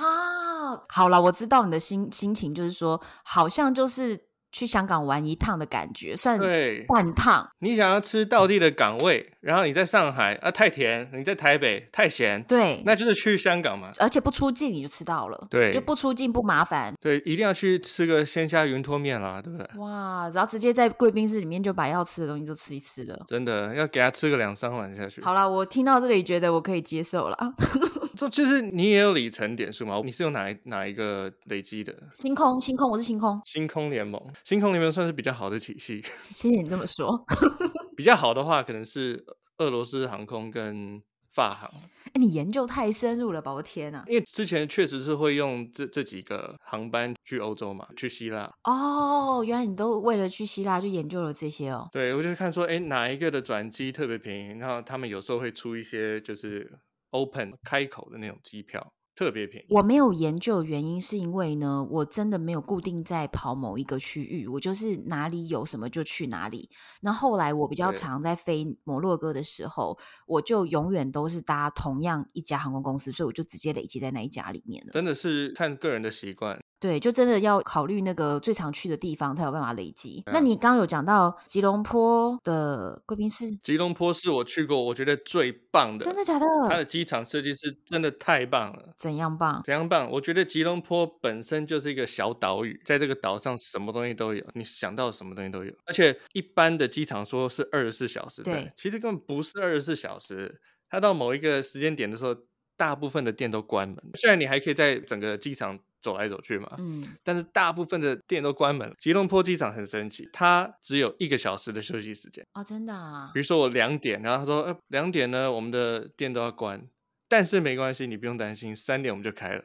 [0.88, 4.31] 好了，我知道你的心心情，就是说，好像就是。
[4.52, 6.40] 去香港玩一趟的感觉，算
[6.88, 7.50] 半趟。
[7.60, 13.92] 你想要吃道地的港味，然后你在上海啊太甜，你在台北太咸，对，那就是去香港嘛。
[14.00, 16.94] 而且不出境你就吃到了，对，就不出境不麻烦。
[17.00, 19.68] 对，一定要去吃个鲜虾云吞面啦，对不对？
[19.80, 23.18] 哇，然后直接在贵宾室里面就把要吃的东西都吃一吃了。
[23.28, 25.22] 真的要给他吃个两三碗下去。
[25.22, 27.38] 好了，我听到这里觉得我可以接受了。
[28.16, 30.02] 这就是你也有里程点数吗？
[30.04, 31.96] 你是用哪一哪一个累积的？
[32.14, 33.40] 星空，星空，我是星空。
[33.46, 36.04] 星空联盟，星空联盟算是比较好的体系。
[36.32, 37.24] 谢谢你这么说。
[37.96, 39.24] 比较好的话，可能是
[39.58, 41.02] 俄罗斯航空跟
[41.34, 41.72] 法航。
[42.08, 43.54] 哎，你研究太深入了吧？
[43.54, 44.04] 我天哪！
[44.08, 48.52] 因为之前确实是会用这这几个航班去欧洲嘛，去希腊。
[48.66, 51.88] 哦，原来你都为了去希腊就研究了这些哦。
[51.92, 56.70] 对，我就看说，哎，哪一个的转机特别便宜，然后他们有时候会出一些就是。
[57.12, 59.68] Open 开口的那种机票特别便宜。
[59.70, 66.70] 我没有研究原因，是因为呢，我真的没有固定在跑某一个区域，我就是哪里有什么就去哪里。
[67.02, 74.94] 那后来我比较常在飞摩洛哥的时候，我就永远都是搭同样一家航空公司，所以我就直接累积在那一家里面了。
[74.94, 76.64] 真的是看个人的习惯。
[76.82, 80.24] 对，就真的要考虑那个最常去的地方，才有办法累积。
[80.26, 86.46] 嗯、那你刚刚有讲到吉隆坡的贵宾室，吉隆坡是我去过我觉得最棒的，真的假的？
[86.68, 88.96] 它的机场设计是真的太棒了。
[88.98, 89.62] 怎样棒？
[89.64, 90.10] 怎样棒？
[90.10, 95.72] 我觉得吉隆坡本身就是一个小岛屿，在这个岛上什么东西都有，你想到什么东西都有。
[95.86, 100.60] 而且一般的机场说是二十四小时，对，其实根本不是二十四小时。
[100.90, 102.36] 它到某一个时间点的时候，
[102.76, 103.98] 大部分的店都关门。
[104.16, 105.78] 虽然你还可以在整个机场。
[106.02, 108.96] 走来走去嘛，嗯，但是大部分的店都关门了。
[108.98, 113.30] 吉隆坡机场很神奇，它只有一个小时的休息时间哦，真的啊。
[113.34, 116.88] 比如说我两点，然后他说，呃，两点呢，我们的店都要关，
[117.30, 119.64] 但是没关系，你不用担心，三点我们就开了。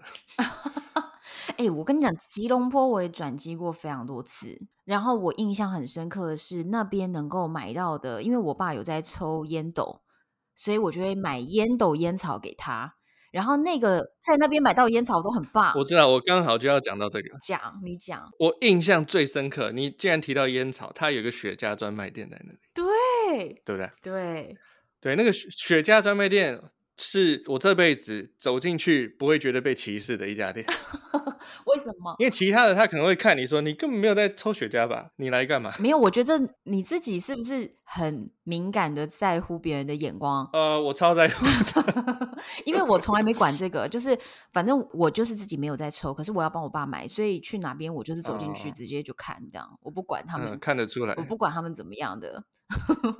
[1.56, 10.02] 哎、欸，我跟你讲，吉隆坡我也转机过非常多次，然后我印象很深刻的是那边能够买到的，因为我爸有在抽烟斗，
[10.54, 12.96] 所以我就会买烟斗烟草给他。
[13.32, 17.28] 然后那个在那边买到烟草都很棒，我知道，我刚好就要讲到这个。
[17.40, 18.22] 讲，你讲。
[18.38, 22.58] 我印象最深刻，你既然提到烟草，它有个雪茄专卖店在那里。
[22.74, 23.90] 对，对不对？
[24.02, 24.56] 对，
[25.00, 26.60] 对，那个雪雪茄专卖店
[26.96, 30.66] 是我这辈子走进去不会觉得被歧视的一家店。
[31.66, 32.14] 为什么？
[32.18, 35.10] 因为其他的他可能会看你说，你根本没有在抽雪茄吧？
[35.16, 35.72] 你来干嘛？
[35.78, 40.48] 没有，我觉得你自己是不是很敏感的在乎别人的眼光？
[40.52, 44.18] 呃，我超在乎的， 因为我从来没管这个，就是
[44.52, 52.44] 反正我就是自己没有在抽，可是我要帮我爸买，所以去哪边我就是走进去直接就看这样，我不管他们，嗯，看得出来，我不管他们怎么样的。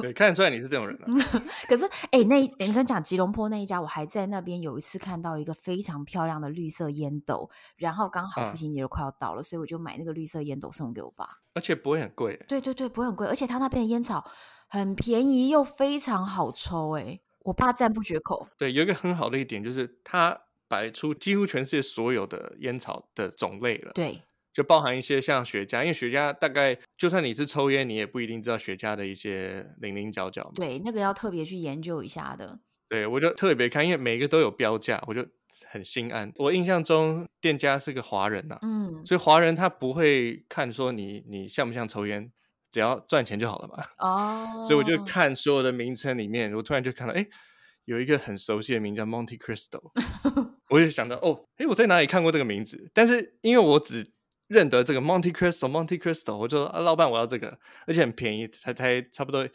[0.01, 1.07] 对，看得出来你是这种人，啊。
[1.71, 12.35] 可是，哎、欸，那你跟讲吉隆坡那一家，我还在那边有一次看到一个非常漂亮的绿色烟斗，然后刚好父亲节就快要到了，嗯，所以我就买那个绿色烟斗送给我爸，而且不会很贵。
[12.49, 14.25] 对对对，不会很贵，而且他那边的烟草
[14.69, 18.49] 很便宜又非常好抽，哎，我爸赞不绝口。
[18.57, 23.93] 对，有一个很好的一点就是，他摆出几乎全世界所有的烟草的种类了。
[23.93, 24.23] 对。
[24.53, 30.51] 就包含一些像雪茄，因为雪茄大概就算你是抽烟，你也不一定知道雪茄的一些零零角角。
[30.55, 32.59] 对，那个要特别去研究一下的。
[32.89, 35.27] 对，我就特别看，因为每个都有标价，我就
[35.67, 36.33] 很心安。
[36.37, 42.31] 我印象中店家是个华人呐、啊，嗯，所以华人他不会看说你你像不像抽烟，
[42.71, 43.85] 只要赚钱就好了嘛。
[43.99, 47.27] 哦， 所以我就看所有的名称里面，我突然就看到，哎，
[47.87, 49.81] 有一个很熟悉的名叫 Monte Cristo，
[50.71, 52.91] 我就想到，哦，哎，我在哪里看过这个名字？
[52.95, 54.07] 但是因为我只
[54.47, 59.49] 认得这个 Monte Cristo，Monte Cristo，我就说啊，老板我要这个，而且很便宜，才才差不多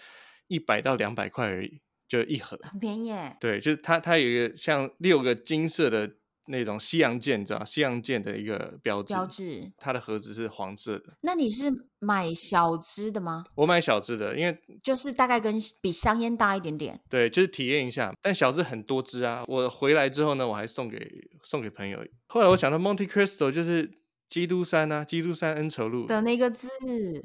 [0.47, 1.79] 一百到两百块而已，
[2.11, 3.37] 就一盒，很便宜耶。
[3.39, 6.11] 对，就是它它有一个像六个金色的。
[6.47, 11.15] 那种西洋剑，你知道西洋剑的一个标志，标志，它的盒子是黄色的。
[11.21, 13.45] 那你是买小支的吗？
[13.55, 16.99] 我买小支的，因为就是大概跟比香烟大一点点。
[17.07, 18.11] 对，就是体验一下。
[18.21, 20.99] 但小支很多支啊，我回来之后呢，我还送给
[21.43, 22.03] 送给朋友。
[22.25, 24.00] 后来我想到 Monte Cristo 就是。
[24.31, 26.69] 基督山啊，基督山恩仇录的那个字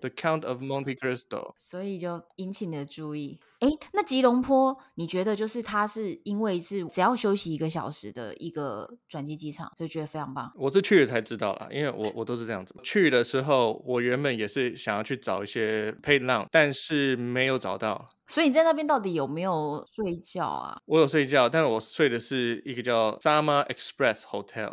[0.01, 3.39] ，The Count of Monte Cristo，所以就引起你的注意。
[3.61, 10.53] 哎，那吉隆坡，你觉得就是它是因为是只要休息一个小时的一个转机机场，就觉得非常棒。
[10.57, 12.75] 我是去了才知道啦，因为我我都是这样子。
[12.83, 18.09] 去的时候，我原本也是想要去找一些 paid lounge，但是没有找到。
[18.27, 20.77] 所以你在那边到底有没有睡觉啊？
[20.87, 24.73] 我有睡觉，但是我睡的是一个叫 Sama Express Hotel。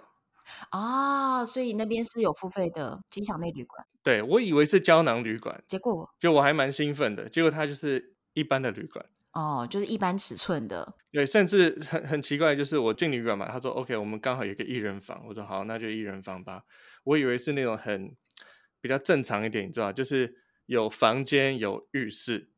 [0.69, 3.85] 啊，所以那边是有付费的机场内旅馆。
[4.01, 9.05] 对，我以为是胶囊旅馆，结果就我还蛮兴奋的，结果它就是一般的旅馆。
[9.31, 10.93] 哦，就是一般尺寸的。
[11.11, 16.63] 对，甚至很很奇怪，就是我进旅馆嘛，他说 OK，我们刚好有个一人房，我说好，那就一人房吧。
[17.03, 18.15] 我以为是那种很
[18.79, 20.35] 比较正常一点，你知道，就是
[20.67, 22.51] 有房间有浴室，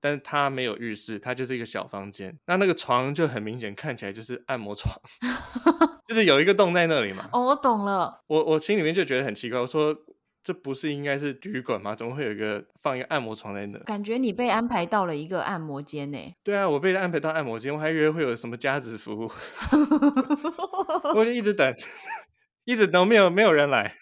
[0.00, 2.38] 但是它没有浴室，它就是一个小房间。
[2.46, 4.94] 那那个床就很明显看起来就是按摩床。
[6.08, 7.28] 就是有一个洞在那里嘛。
[7.32, 8.22] 哦，我懂了。
[8.26, 9.94] 我我心里面就觉得很奇怪，我说
[10.42, 11.94] 这不是应该是旅馆吗？
[11.94, 13.78] 怎么会有一个放一个按摩床在那？
[13.80, 16.18] 感觉你被安排到了一个按摩间呢。
[16.42, 19.30] 对啊，我被安排到按摩间，我还以为会有什么加值服务
[21.14, 21.72] 我就一直等。
[22.70, 23.92] 一直都没有没有人来，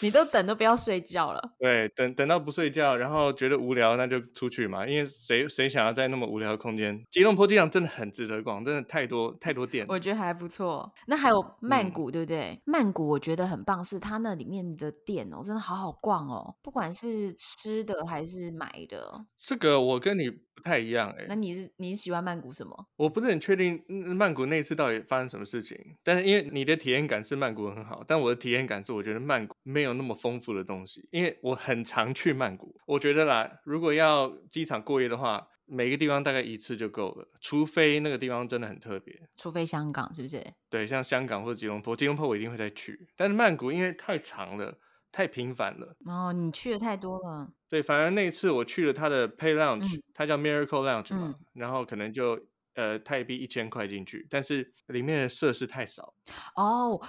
[0.00, 1.40] 你都等都不要睡觉了。
[1.58, 4.86] 对，等等到不睡觉，然后觉得无聊，那就出去嘛。
[4.86, 7.02] 因为谁谁想要在那么无聊的空间？
[7.10, 9.86] 吉隆坡机场真的很值得逛，真的太多太多店。
[9.88, 10.92] 我觉得还不错。
[11.06, 12.60] 那还有曼谷，嗯、对不对？
[12.66, 19.24] 曼谷我觉得很棒，是它那里面的店哦，真的好好逛哦，不管是吃的还是买的。
[19.34, 21.26] 这个我跟你不太一样哎。
[21.28, 22.86] 那你是你是喜欢曼谷什么？
[22.96, 23.82] 我不是很确定
[24.16, 28.04] 曼谷那次到底发生什么事情，但是因为你的体验感是曼谷很好。
[28.06, 32.74] 但我的体验感是，我觉得曼谷没有那么丰富的东西，因为我很常去曼谷。
[32.86, 39.18] 我觉得啦，如果要机场过夜的话，每个地方大概一次就够了，除非那个地方真的很特别。
[39.36, 40.44] 除非香港，是不是？
[40.68, 43.08] 对，像香港或者吉隆坡，吉隆坡我一定会再去。
[43.16, 44.78] 但是曼谷因为太长了，
[45.10, 45.96] 太频繁了。
[46.06, 47.50] 哦，你去的太多了。
[47.74, 52.38] 对，反而那次我去了他的 Pay Lounge，、嗯、它叫 Miracle Lounge 嘛，嗯、然后可能就
[52.74, 56.14] 呃泰币一千块进去，但是里面的设施太少。
[56.56, 57.00] 哦。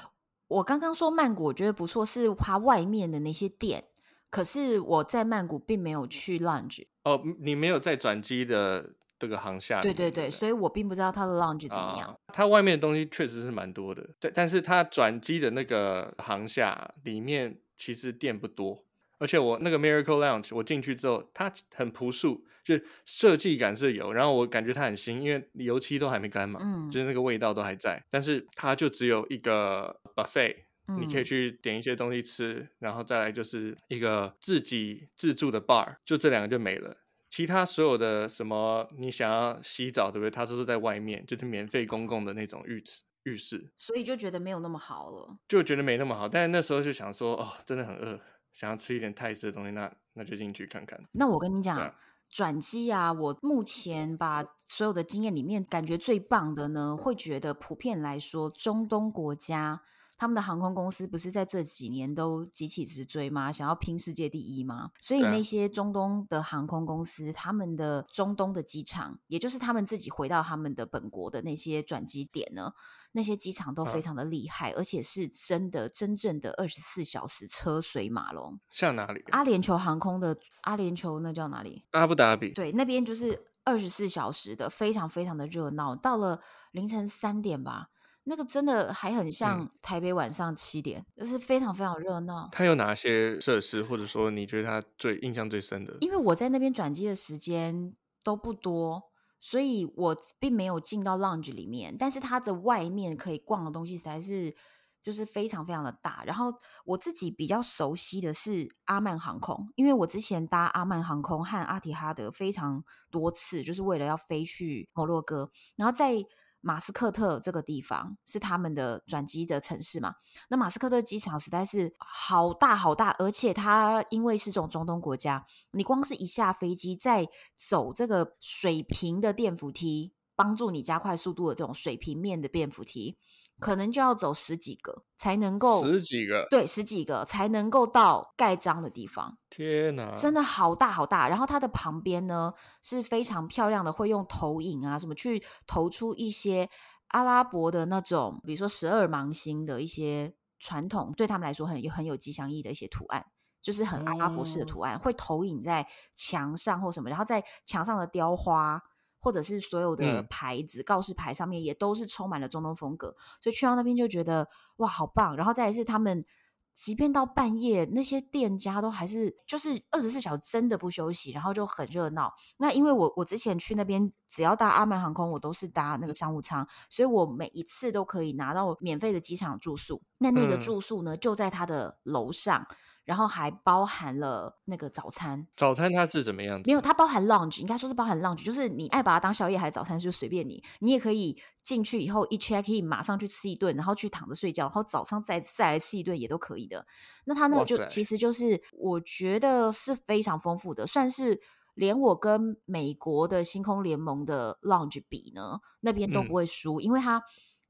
[0.47, 3.84] 我刚刚说曼谷，我觉得不错，是它外面的那些店。
[4.30, 6.86] 可是我在曼谷并没有去 lounge。
[7.04, 9.82] 哦，你没有在转机的这个航下？
[9.82, 12.10] 对对对，所以我并不知道它的 lounge 怎么样。
[12.10, 18.85] 啊，它外面的东西确实是蛮多的，但但是它转机的那个航下里面其实店不多。
[19.17, 22.75] 而且我那个 Miracle Lounge，我进去之后，它很朴素，就
[23.06, 28.04] 设计感是有，然后我感觉它很新，因为油漆都还没干嘛，嗯，就是那个味道都还在。
[28.10, 30.56] 但是它就只有一个 buffet，
[30.88, 36.97] 嗯，你可以去点一些东西吃，然后再来就是一个自己自助的 bar，就这两个就没了。
[37.30, 40.32] 其他所有的什么你想要洗澡，对不对？
[40.32, 46.30] 它都是在外面，就是免费公共的那种浴池浴室，所以就觉得没有那么好了，就觉得没那么好。
[46.30, 48.21] 但是那时候就想说，哦，真的很饿。
[48.55, 50.97] 想要吃一点泰式的东西，那那就进去看看。
[51.11, 51.93] 那我跟你讲，
[52.29, 59.81] 转机啊，我目前把所有的经验里面，感觉最棒的呢，会觉得普遍来说，中东国家
[60.17, 63.51] 他们的航空公司不是在这几年都急起直追吗？
[63.51, 64.91] 想要拼世界第一吗？
[64.97, 72.71] 所以那些中东的航空公司，他们的中东的机场，也就是他们自己回到他们的本国的那些转机点呢？
[73.12, 78.60] 那些机场都非常的厉害，啊、而且是真的真正的二十四小时车水马龙。
[78.69, 79.23] 像哪里？
[79.32, 81.86] 阿联酋航空的阿联酋那叫哪里？
[81.91, 82.51] 阿布达比。
[82.51, 85.95] 对，那边就是二十四小时的，非常非常的热闹。
[85.95, 87.88] 到了凌晨三点吧，
[88.25, 92.49] 那个真的还很像台北晚上七点，嗯、就是非常非常热闹。
[92.51, 95.97] 它有哪些设施，或者说你觉得它最印象最深的？
[96.01, 99.03] 因为我在那边转机的时间都不多。
[99.38, 104.55] 所以我并没有进到 lounge 里面，但是它的外面可以逛的东西实在是
[105.03, 106.23] 就是非常非常的大。
[106.25, 106.51] 然后
[106.83, 116.25] 我自己比较熟悉的是阿曼航空，因为我之前搭阿曼航空和阿提哈德非常多次，就是为了要飞去摩洛哥，然后在。
[116.67, 120.15] 马斯克特这个地方是他们的转机的城市嘛？
[120.49, 133.19] 那马斯克特机场实在是好大好大，而且它因为是这种中东国家，你光是一下飞机，在走这个水平的电扶梯，帮助你加快速度的这种水平面的电扶梯，
[133.59, 139.37] 可能就要走十几个才能够，十几个，对，十几个才能够到盖章的地方。
[139.49, 141.29] 天哪，真的好大好大。
[141.29, 146.69] 然后它的旁边呢是非常漂亮的，会用投影啊什么去投出一些
[147.09, 153.25] 阿拉伯的那种，比如说十二芒星的一些传统，对他们来说很有很有吉祥意义的一些图案，
[153.61, 158.83] 就是很阿拉伯式的图案，哦、会投影在墙上或什么，然后在墙上的雕花。
[159.25, 165.35] 或者是所有的牌子、嗯、告示牌上面也都是充满了中东风格，所以去到那边就觉得哇，好棒！
[165.35, 166.23] 然后再来是他们，
[166.71, 172.31] 即便到半夜，那些店家都还是就是二十四小时真的不休息，然后就很热闹。
[172.57, 180.03] 那因为我我之前去那边，只要搭阿曼航空，我都是搭那个商务舱，所以我每一次都可以拿到免费的机场住宿。
[180.19, 182.63] 那那个住宿呢，嗯、就在他的楼上。
[183.05, 186.63] 然后还包含了那个早餐，早餐它是怎么样的？
[186.65, 196.85] 没有，它包含 lunch，应该说是包含 lunch，就是你爱把它当宵夜还是早餐就随便你，你也可以进去以后一 check in 马上去吃一顿，然后去躺着睡觉，然后早上再再来吃一顿也都可以的。
[197.25, 201.39] 那它那个就其实就是我觉得是非常丰富的，算是
[201.75, 207.21] 连我跟美国的星空联盟的 lunch 比呢，那边都不会输，嗯、因为它。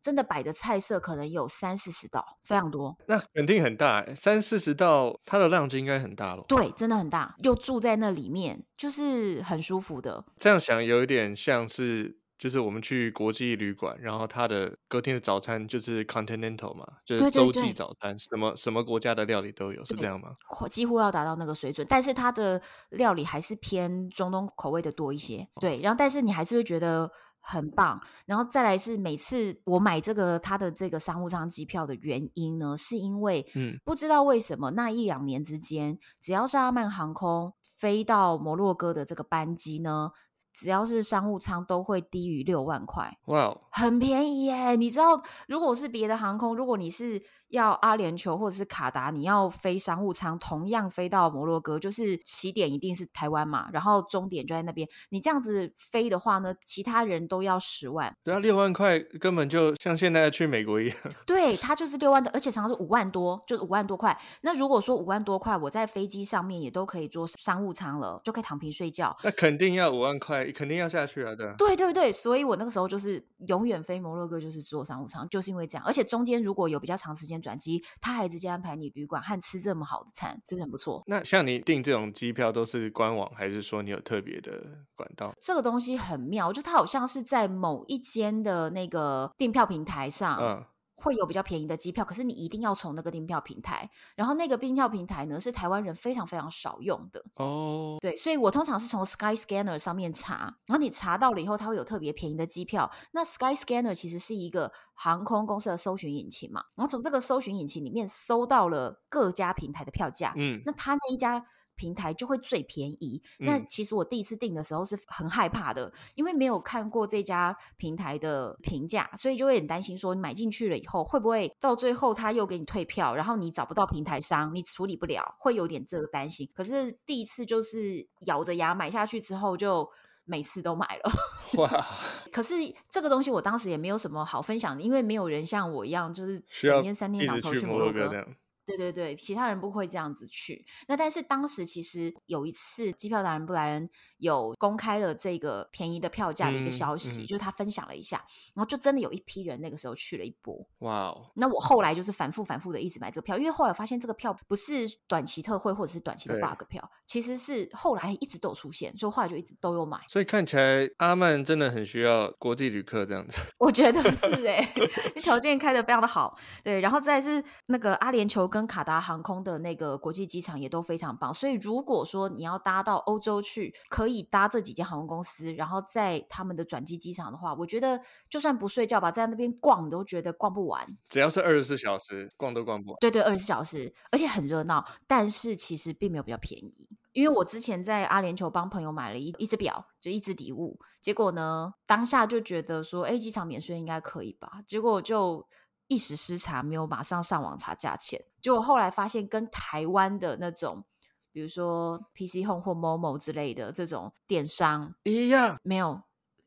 [0.05, 2.95] 真的摆的菜色可能有三四十道，非常多。
[3.07, 6.45] 那肯定很大，三四十道，它的量就应该很大咯。
[6.47, 10.23] 对，真的很大，又住在那里面，就是很舒服的。
[10.37, 20.35] 这样想有一点像是，就是我们去国际旅馆，然后它的隔天的早餐就是 continental 嘛，就是洲际早餐，对对对，什么什么国家的料理都有，是这样吗？
[20.69, 25.47] 几乎要达到那个水准，但是它的料理还是偏中东口味的多一些。
[25.59, 27.11] 对，然后但是你还是会觉得。
[27.45, 40.11] 很棒，然后再来是每次我买这个他的这个商务舱机票的原因呢，是因为嗯，不知道为什么那一两年之间，只要是阿曼航空飞到摩洛哥的这个班机呢。
[40.55, 44.77] 只要是商务舱都会低于六万块，哇 Wow，很便宜耶！
[44.77, 54.87] 你知道，如果是别的航空，如果你是要阿联酋或者是卡达，你要飞商务舱，同样飞到摩洛哥，就是起点一定是台湾嘛，然后终点就在那边。
[55.09, 60.97] 你这样子飞的话呢，其他人都要十万，对啊，六万块根本就像现在去美国一样。
[61.27, 64.17] 对，它就是六万多，而且常常是五万多，就是五万多块。
[64.41, 69.15] 那如果说五万多块，我在飞机上面也都可以坐商务舱了，就可以躺平睡觉。
[69.21, 70.44] 那肯定要五万块。
[70.51, 71.35] 肯定要下去啊！
[71.35, 75.83] 对对对对，所以我那个时候就是永远飞摩洛哥，就是坐商务舱，就是因为这样。
[75.85, 81.03] 而且中间如果有比较长时间转机，他还直接安排你旅馆和吃这么好的餐，真的很不错。
[81.07, 84.51] 那像你订这种机票都是官网，还是说你有特别的
[84.95, 85.33] 管道？
[85.41, 90.37] 这个东西很妙，就它好像是在某一间的那个订票平台上。
[90.39, 90.65] 嗯。
[91.05, 97.91] 会有比较便宜的机票，可是你一定要从那个订票平台，然后那个订票平台呢是台湾人非常非常少用的哦。
[97.93, 98.01] Oh.
[98.01, 102.89] 对，所以我通常是从 Skyscanner 上面查，然后你查到了以后，它会有特别便宜的机票。
[103.11, 111.45] 那 Skyscanner 其实是一个航空公司的搜寻引擎嘛，然后从这个搜寻引擎里面搜到了各家平台的票价，嗯，那他那一家。
[111.75, 113.21] 平台就会最便宜。
[113.39, 126.49] 那其实我第一次订的时候是很害怕的，嗯、因为没有看过这家平台的评价，所以就会很担心说你买进去了以后会不会到最后他又给你退票，然后你找不到平台商，你处理不了，会有点这个担心。
[126.53, 129.89] 可是第一次就是咬着牙买下去之后，就
[130.23, 131.11] 每次都买了。
[131.61, 131.85] 哇！
[132.31, 132.55] 可是
[132.89, 138.25] 这个东西我当时也没有什么好分享的，因为没有人像我一样，就是整天三天两头去摩洛哥。
[138.65, 140.65] 对对对，其他人不会这样子去。
[140.87, 148.17] 那但是当时其实有一次，机票达人布莱恩有公开了这个便宜的票价的一个消息，嗯嗯、就是他分享了一下，
[148.55, 150.67] 然后就真的有一批人那个时候去了一波。
[150.79, 151.31] 哇哦！
[151.35, 154.73] 那我后来就是反复反复的一直买这个票，因为后来发现这个票不是
[155.07, 160.01] 短期特惠或者是短期的 bug 票，其实是后来一直都有出现，所以后来就一直都有买。
[160.09, 163.39] 所以看起来阿曼真的很需要国际旅客这样子。
[163.59, 166.35] 我觉得是哎、欸， 条件开的非常的好。
[166.63, 168.54] 对，然后再是那个阿联酋。
[168.55, 180.87] 跟卡达航空的那个国际机场也都非常棒，所以如果说你要搭到欧洲去，可以搭这几间航空公司，然后在他们的转机机场的话，我觉得就算不睡觉吧，在那边逛都觉得逛不完。
[181.09, 182.97] 只要是二十四小时，逛都逛不完。
[183.01, 186.87] 对对，二十四小时，而且很热闹，但是其实并没有比较便宜。
[187.11, 194.61] 因为我之前在阿联酋帮朋友买了一一只表，就一只礼物，结果呢，当下就觉得说，哎，机场免税应该可以吧？
[194.65, 195.45] 结果就。
[195.87, 200.83] 一时失察，没有马上上网查价钱，结果后来发现跟台湾的那种，
[201.31, 206.01] 比如说 PC Home 或 Momo 之类的这种电商一样，没有，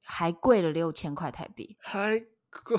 [0.05, 2.19] 还贵了六千块台币，还
[2.65, 2.79] 贵，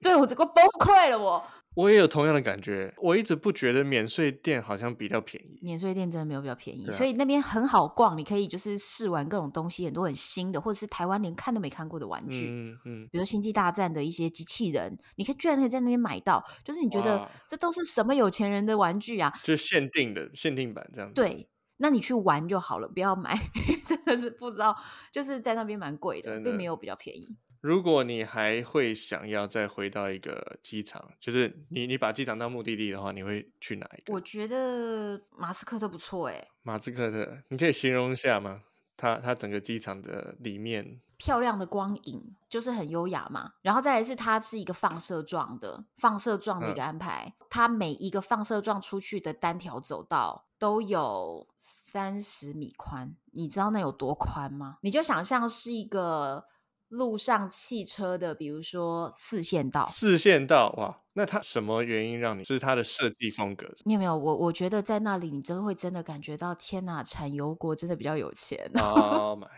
[0.00, 1.44] 对，我整个崩溃了我，我
[1.90, 5.58] 也有同样的感觉，我一直不觉得免税店好像比较便宜。
[5.62, 19.32] 免税店真的没有比较便宜，啊、所以那边很好逛，你可以就是试玩各种东西，很多很新的，或者是台湾连看都没看过的玩具，嗯嗯，比如《星际大战》的一些机器人，你可以居然可以在那边买到，就是你觉得这都是什么有钱人的玩具啊？
[19.44, 21.14] 就是限定的限定版这样子。
[21.14, 23.38] 对，那你去玩就好了，不要买，
[23.86, 24.76] 真的是不知道，
[25.12, 27.36] 就是在那边蛮贵的，并没有比较便宜。
[27.60, 34.12] 如果你还会想要再回到一个机场，就是你你把机场当目的地的话，你会去哪一个？
[34.12, 36.48] 我觉得马斯克特不错哎。
[36.62, 38.62] 马斯克特，你可以形容一下吗？
[38.96, 43.52] 它它整个机场的里面漂亮的光影，就是很优雅嘛。
[43.62, 54.78] 然后再来是它是一个放射状的放射状的一个安排，嗯、它每一个放射状出去的单条走道都有三十米宽，你知道那有多宽吗？
[54.82, 56.46] 你就想象是一个。
[56.88, 62.44] 路上汽车的，比如说四线道，四线道哇，那它什么原因让你？
[62.44, 63.66] 是它的设计风格？
[63.84, 68.70] 没有没有，我我觉得在那里你真会真的感觉到，天哪，产油国真的比较有钱。
[68.74, 69.48] Oh my，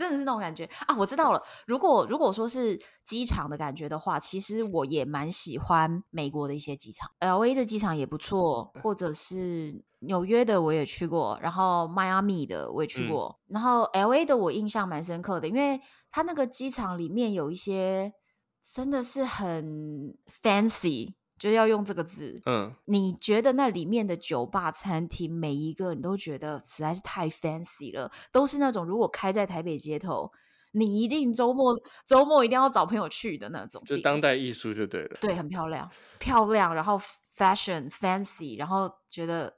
[0.00, 0.96] 真的是那种感觉啊！
[0.96, 9.84] 我知道了，如果如果说是机场的感觉的话，其实我也蛮喜欢美国的一些机场，LA 的机场也不错，或者是。
[10.02, 15.78] 纽约的我也去过，然后迈阿密的我也去过，嗯、然后 LA 的我印象蛮深刻的，因为
[16.10, 18.14] 它那个机场里面有一些
[18.62, 22.40] 真的是很 fancy，就要用这个字。
[22.46, 30.30] 嗯，你觉得那里面的酒吧、餐厅，每一个你都觉得实在是太 fancy 了，都是那种如果开在台北街头，
[30.72, 31.74] 你一定周末
[32.06, 35.16] 周末一定要找朋友去的那种，就当代艺术就对了。
[35.20, 37.00] 对，很漂亮，漂亮，然后
[37.36, 39.56] fashion fancy，然后觉得。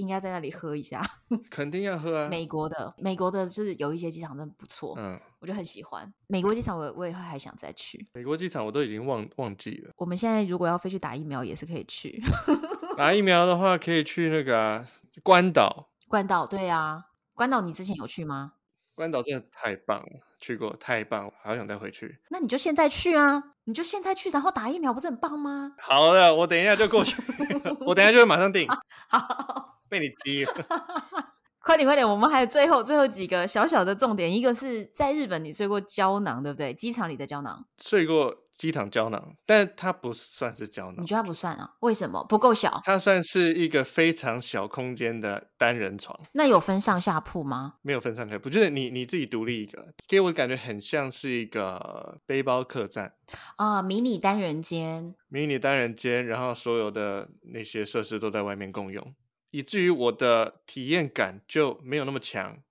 [0.00, 1.00] 应该在那里喝一下，
[1.50, 2.28] 肯定要喝啊！
[2.28, 8.08] 美国的，美国的就是有一些机场真的不错，嗯，我就很喜欢美国机场我，我我也会还想再去。
[8.14, 9.92] 美国机场我都已经忘忘记了。
[9.96, 12.20] 我们现在如果要飞去打疫苗，也是可以去。
[12.96, 14.88] 打疫苗的话，可以去那个、啊、
[15.22, 15.90] 关岛。
[16.08, 18.54] 关岛，对啊，关岛你之前有去吗？
[18.94, 22.18] 关岛真的太棒了，去过太棒了，好想再回去。
[22.28, 23.42] 那你就现在去啊！
[23.64, 25.72] 你就现在去，然后打疫苗，不是很棒吗？
[25.78, 27.16] 好的，我等一下就过去，
[27.86, 28.68] 我等一下就会马上订。
[29.08, 29.79] 好。
[29.90, 30.52] 被你激了，
[31.62, 32.08] 快点快点！
[32.08, 36.72] 我们还有最后最后几个小小的重点，一个是在日本你睡过胶囊，对不对？
[36.72, 40.96] 机场里的胶囊，睡过机场胶囊，但它不算是胶囊。
[41.02, 41.74] 你觉得它不算啊？
[41.80, 42.24] 为什么？
[42.24, 42.80] 不够小？
[42.84, 46.18] 它算是一个非常小空间的单人床。
[46.32, 47.74] 那有分上下铺吗？
[47.82, 53.12] 没有分上下铺，就是你你自己独立一个，给我感觉很像是一个背包客栈
[53.56, 59.14] 啊，迷你单人间，迷你单人间，然后所有的那些设施都在外面共用。
[59.50, 62.62] 以至于我的体验感就没有那么强，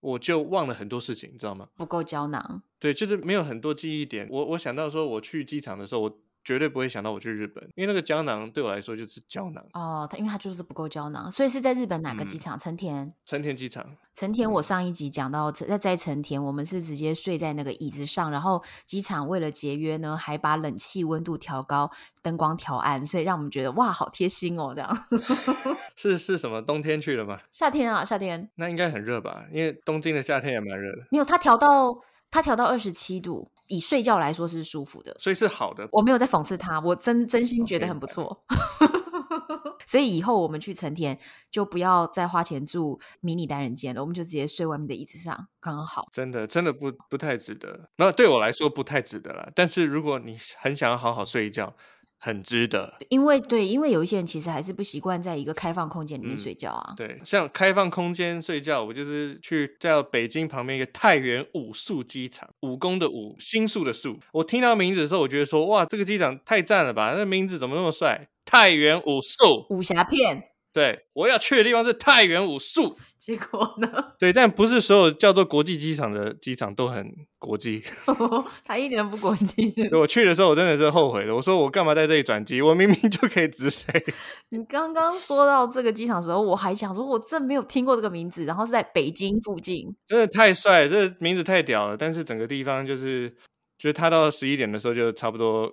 [0.00, 1.68] 我就忘了很多事情，你知道吗？
[1.76, 2.62] 不够胶囊。
[2.78, 4.28] 对，就是没有很多记忆点。
[4.30, 6.20] 我我想到说，我去机场的时候，我。
[6.44, 10.06] 绝对不会想到我去日本，因为那个胶囊对我来说就是胶囊哦。
[10.10, 12.58] 它因为它就是不够胶囊，所以是在日本哪个机场？
[12.58, 13.12] 成田。
[13.24, 13.96] 成田机场。
[14.14, 21.90] 成田，我上一集讲到在在成田，我们是直接睡在那个椅子上，然后机场为了节约呢，还把冷气温度调高，
[22.22, 25.06] 灯光调暗，所以让我们觉得哇，好贴心哦，这样。
[25.96, 26.60] 是是什么？
[26.60, 27.40] 冬天去了吗？
[27.50, 28.50] 夏天啊，夏天。
[28.56, 29.46] 那应该很热吧？
[29.50, 31.06] 因为东京的夏天也蛮热的。
[31.10, 31.98] 没有，它调到。
[32.30, 35.88] 它调到二十七度，以睡觉来说是舒服的，所以是好的。
[35.92, 38.44] 我没有在讽刺他，我真真心觉得很不错。
[39.86, 41.18] 所以以后我们去成田
[41.50, 46.08] 就不要再花钱住迷你单人间了，我们就直接睡外面的椅子上，刚刚好。
[46.12, 47.90] 真的，真的不不太值得。
[47.96, 49.50] 那对我来说不太值得啦。
[49.54, 51.74] 但是如果你很想要好好睡一觉。
[52.18, 56.94] 很值得，因为对，因为有一些人其实还是不习惯在一个开放空间里面睡觉啊。
[56.94, 64.18] 嗯、对，像开放空间睡觉，我就是去在北京旁边一个太原武术机场，武功的武，新宿的宿。
[64.32, 67.14] 我听到名字的时候，我觉得说，哇，这个机场太赞了吧！
[67.16, 68.28] 那名字怎么那么帅？
[68.44, 70.53] 太原武术，武侠片。
[70.74, 72.96] 对，我要去的地方是太原武术。
[73.16, 73.88] 结果呢？
[74.18, 77.80] 对，但不是所有叫做国际机场的机场都很国际。
[78.66, 79.72] 他一点都不国际。
[79.92, 81.34] 我去的时候，我真的是后悔了。
[81.34, 82.60] 我说我干嘛在这里转机？
[82.60, 84.04] 我明明就可以直飞。
[84.48, 88.44] 你刚刚说到这个机场的时候，我还想说，我真没有听过这个名字。
[88.44, 91.96] 然后是在北京附近，真的太帅，这名字太屌了。
[91.96, 93.30] 但是整个地方就是，
[93.78, 95.70] 就是他到十一点的时候就差不多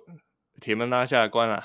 [0.60, 1.60] 铁门拉下关了。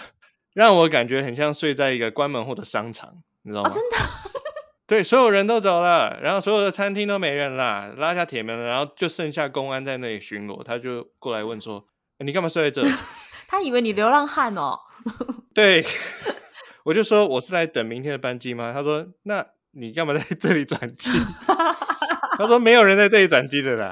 [0.57, 3.69] 让我感觉很像睡在一个关门后的商场，你知道吗？
[3.69, 3.97] 哦，真的？
[4.87, 10.63] 对，所有人都走了，然后所有的餐厅都没人了，拉下铁门了，然后就剩下公安在那里巡逻。
[10.63, 11.85] 他就过来问说
[12.25, 12.89] ：“你干嘛睡在这？”
[13.47, 14.79] 他以为你流浪汉哦。
[15.53, 15.85] 对，
[16.85, 18.73] 我就说我是来等明天的班机吗？
[18.73, 21.11] 他说：“那你干嘛在这里转机？”
[22.35, 23.91] 他说：“没有人在这里转机的啦。”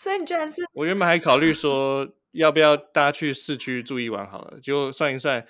[0.00, 0.62] 所以你居然是……
[0.72, 2.08] 我原本还考虑说。
[2.36, 4.60] 要不要大家去市区住一晚好了？
[4.60, 5.42] 就算一算，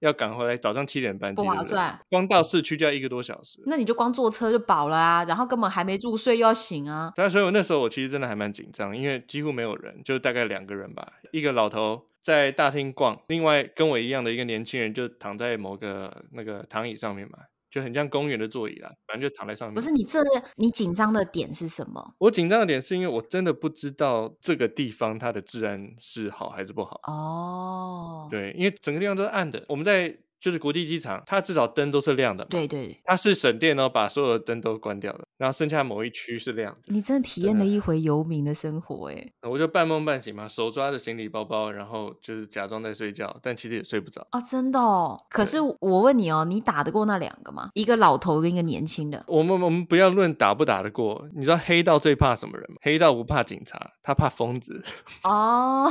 [0.00, 1.98] 要赶回来早上七点半，不划算。
[2.10, 7.12] 光到市区就要一个多小时，那你就光坐车就饱了啊，然后根本还没入睡又要醒啊。
[7.16, 17.38] 对啊，所以我那时候我其实真的还蛮紧张，因为几乎没有人，就大概两个人吧，一个老头在大厅逛，另外跟我一样的一个年轻人就躺在某个那个躺椅上面嘛。
[17.74, 19.74] 就很像公园的座椅啦，反正就躺在上面。
[19.74, 20.20] 不是你这
[20.54, 22.14] 你紧张的点是什么？
[22.18, 27.00] 我紧张的点是因为我真的不知道这个地方它的治安是好还是不好。
[27.02, 29.64] 哦，对，因为整个地方都是暗的。
[29.68, 30.16] 我们在。
[30.40, 32.44] 就是国际机场，它至少灯都是亮的。
[32.46, 36.80] 对对，它是省电哦，把所有的灯都关掉了，然后剩下某一区是亮的。
[36.86, 39.32] 你真的体验了一回游民的生活哎！
[39.48, 44.44] 我就半梦半醒嘛，手抓着行李包包，然后就是假装在睡觉，但其实也睡不着啊、哦！
[44.50, 45.16] 真的哦。
[45.30, 47.70] 可是我问你哦，你打得过那两个吗？
[47.74, 49.24] 一个老头跟一个年轻的。
[49.26, 52.76] 我们我们不要论打不打得过，你知道黑道最怕什么人吗？
[52.82, 54.84] 黑道不怕警察，他怕疯子
[55.24, 55.90] 哦。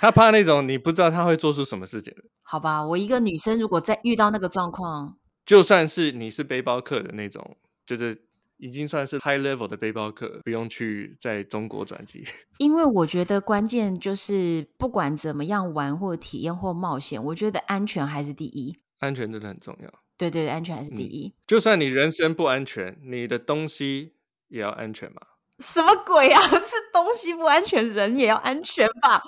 [0.00, 2.12] 他怕那种你不知道他会做出什么事情。
[2.42, 7.56] 好吧，我一个女生如果再遇到那个状况，就算是你是背包客的那种，
[7.86, 12.24] 就是已经算是 high level 的背包客，不用去在中国转机。
[12.58, 18.76] 因为我觉得关键就是不管怎么样玩或体验或冒险，我觉得安全还是第一。
[18.98, 19.88] 安全真的很重要。
[20.16, 21.28] 对对对，安全还是第一。
[21.28, 24.14] 嗯，就算你人身不安全，你的东西
[24.48, 25.20] 也要安全嘛？
[25.60, 26.40] 什么鬼啊？
[26.60, 29.22] 是东西不安全，人也要安全吧？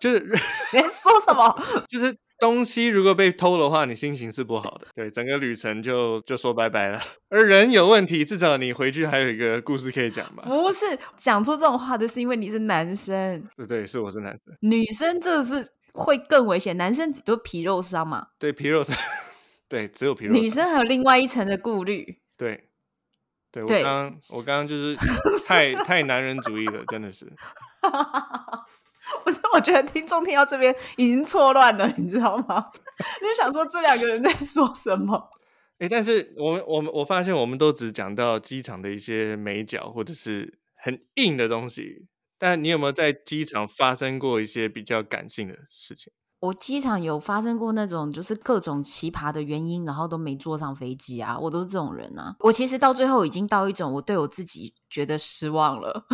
[0.00, 1.56] 就是你在说什么？
[1.88, 4.86] 就是东西如果被偷的话，你心情是不好的。
[4.94, 7.00] 对，整个旅程就就说拜拜了。
[7.30, 10.42] 而人有问题，至少你回去还有一个故事可以讲吧？
[10.46, 10.84] 不是
[11.16, 13.42] 讲出这种话的是因为你是男生。
[13.56, 14.56] 对对，是我是男生。
[14.60, 18.28] 女生这是会更危险，男生只都皮肉伤嘛。
[18.38, 18.96] 对，皮肉伤。
[19.68, 20.42] 对，只有皮肉伤。
[20.42, 22.18] 女生还有另外一层的顾虑。
[22.36, 22.64] 对。
[23.50, 24.94] 对，我刚刚我刚刚就是
[25.46, 27.26] 太太男人主义了，真的是。
[29.54, 32.66] 我觉得听众听到这边已经错乱了，你知道吗？
[33.20, 35.30] 你就想说这两个人在说什么？
[35.78, 46.12] 哎，但是我们我们我发现我们都只讲到机场的一些美角或者是很硬的东西，但你有没有在机场发生过一些比较感性的事情？
[46.40, 52.36] 我机场有发生过那种就是各种奇葩的原因，然后都没坐上飞机啊，我都是这种人啊。
[52.40, 56.06] 我其实到最后已经到一种我对我自己觉得失望了，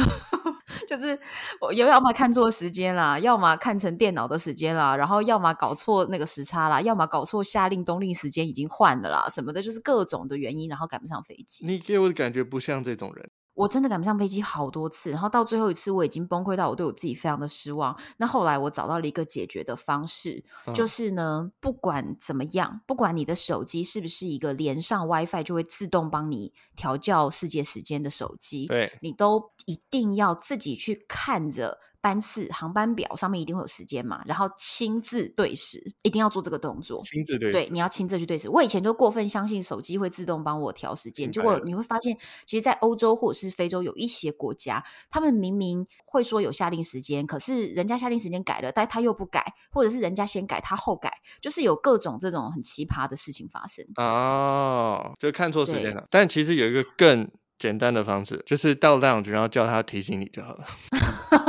[0.87, 1.19] 就是
[1.61, 11.67] 我又要么看错时间啦，要么看成电脑的时间啦，然后要么搞错那个时差啦，要么搞错夏令冬令时间已经换了啦，什么的，就是各种的原因，然后赶不上飞机。
[11.67, 13.31] 你给我的感觉不像这种人。
[13.55, 17.97] 我真的赶不上飞机好多次，然后到最后一次我已经崩溃到我对我自己非常的失望。
[18.17, 31.79] 那后来我找到了一个解决的方式，嗯、就是呢，不管怎么样，不管你的手机是不是一个连上 WiFi 就会自动帮你调校世界时间的手机，对，你都一定要自己去看着。
[32.05, 37.03] 班次航班表上面一定会有时间嘛，然后亲自对时，一定要做这个动作。
[37.03, 38.47] 亲自对时，对，你要亲自去对时。
[38.51, 53.83] 我以前就过分相信手机会自动帮我调时间，结果你会发现，其实，在欧洲或者是非洲有一些国家，他们明明会说有下令时间，可是人家下令时间改了，但他又不改，或者是人家先改，他后改，就是有各种这种很奇葩的事情发生。
[53.97, 56.07] 哦，就看错时间了。
[56.11, 57.27] 但其实有一个更
[57.59, 60.67] 简单的方式，就是到 lounge 然后叫他提醒你就好了。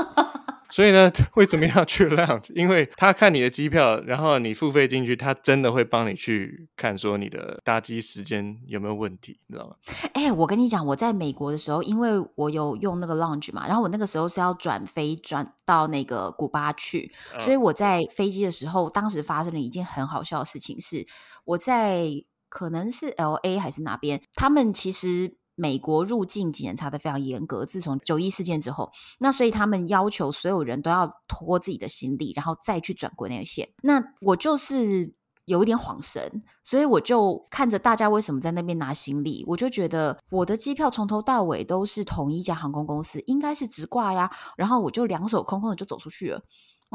[0.75, 2.51] 所以呢， 为什么要去 lounge？
[2.53, 9.75] 因为他看你的机票，然后你付费进去，他真的会帮你去看，说你的搭机时间有没有问题，你知道吗？
[10.13, 21.07] 哎、欸，我跟你讲，我在美国的时候，因为我有用那个 lounge 嘛，然后我那个时候是要转飞转到那个古巴去，嗯、所以我在飞机的时候，当时发生了一件很好笑的事情是，是
[21.45, 22.09] 我在
[22.49, 25.37] 可能是 LA 还是哪边，他们其实。
[25.55, 33.69] 美国入境检查的非常严格，自从九一事件之后，那所以他们要求所有人都要拖自己的行李，然后再去转国内线。
[33.81, 35.13] 那我就是
[35.45, 44.31] 有一点恍神，所以我就看着大家为什么在那边拿行李，我就觉得我的机票从头到尾都是同一家航空公司，应该是直挂呀。
[44.57, 46.41] 然后我就两手空空的就走出去了。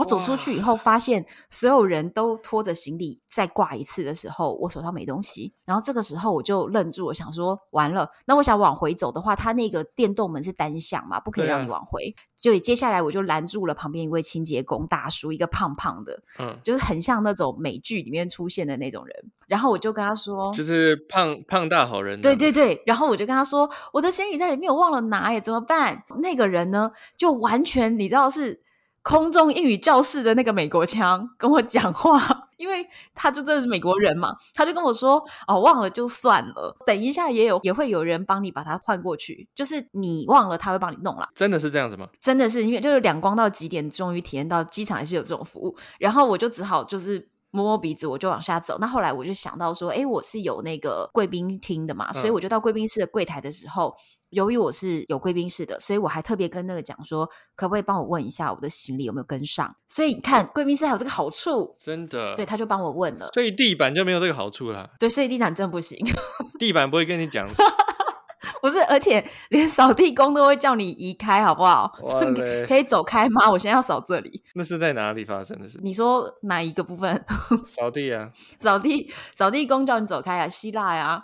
[0.01, 5.53] 我走出去以后，发现所有人都拖着行李再挂一次的时候，我手上没东西。
[5.65, 8.11] 然后这个时候我就愣住了，想说完了。
[8.25, 12.15] 那我想往回走的话，它那个电动门是单向嘛，不可以让你往回。
[12.37, 19.15] 就接下来我就拦住了旁边一位清洁工大叔，一个胖胖的，嗯，就是很像那种美剧里面出现的那种人。
[19.47, 22.19] 然后我就跟他说，就是胖胖大好人。
[22.21, 22.83] 对对对。
[22.87, 26.03] 然后我就跟他说，我的行李在里面，我忘了拿耶，怎么办？
[26.23, 28.63] 那个人呢，就完全你知道是。
[29.03, 32.21] 空中英语教室的那个美国腔跟我讲话，
[32.59, 42.07] 因为他就真的是美国人嘛，他就跟我说：“哦，忘了就算了，等一下也有也会有人帮你把它换过去，就是你忘了他会帮你弄啦。”真的是这样子吗？
[42.21, 48.77] 真的是，因为就是两光到几点，终于体验到机场也是有这种服务，然后我就只好就是摸摸鼻子，我就往下走。
[48.79, 53.95] 那后来我就想到说，哎，我是有那个贵宾厅的嘛，所以我就到贵宾室的柜台的时候。
[54.31, 59.75] 嗯由于我是有贵宾室的，所以我还特别跟那个讲说，可不可以帮我问一下我的行李有没有跟上？
[59.89, 62.37] 所以你看，贵宾室还有这个好处，真的。
[62.37, 63.29] 对，他就帮我问了。
[63.35, 64.89] 所以地板就没有这个好处啦。
[65.01, 65.99] 对，所以地毯真不行。
[66.61, 67.49] 地板不会跟你讲。
[68.63, 71.91] 不是，而且连扫地工都会叫你移开，好不好？
[72.69, 73.51] 可以走开吗？
[73.51, 74.45] 我现在要扫这里。
[74.55, 75.81] 那是在哪里发生的事？
[75.83, 77.25] 你说哪一个部分？
[77.67, 78.31] 扫地啊！
[78.61, 80.49] 扫地，扫地工叫你走开啊！
[80.49, 81.21] 希腊呀！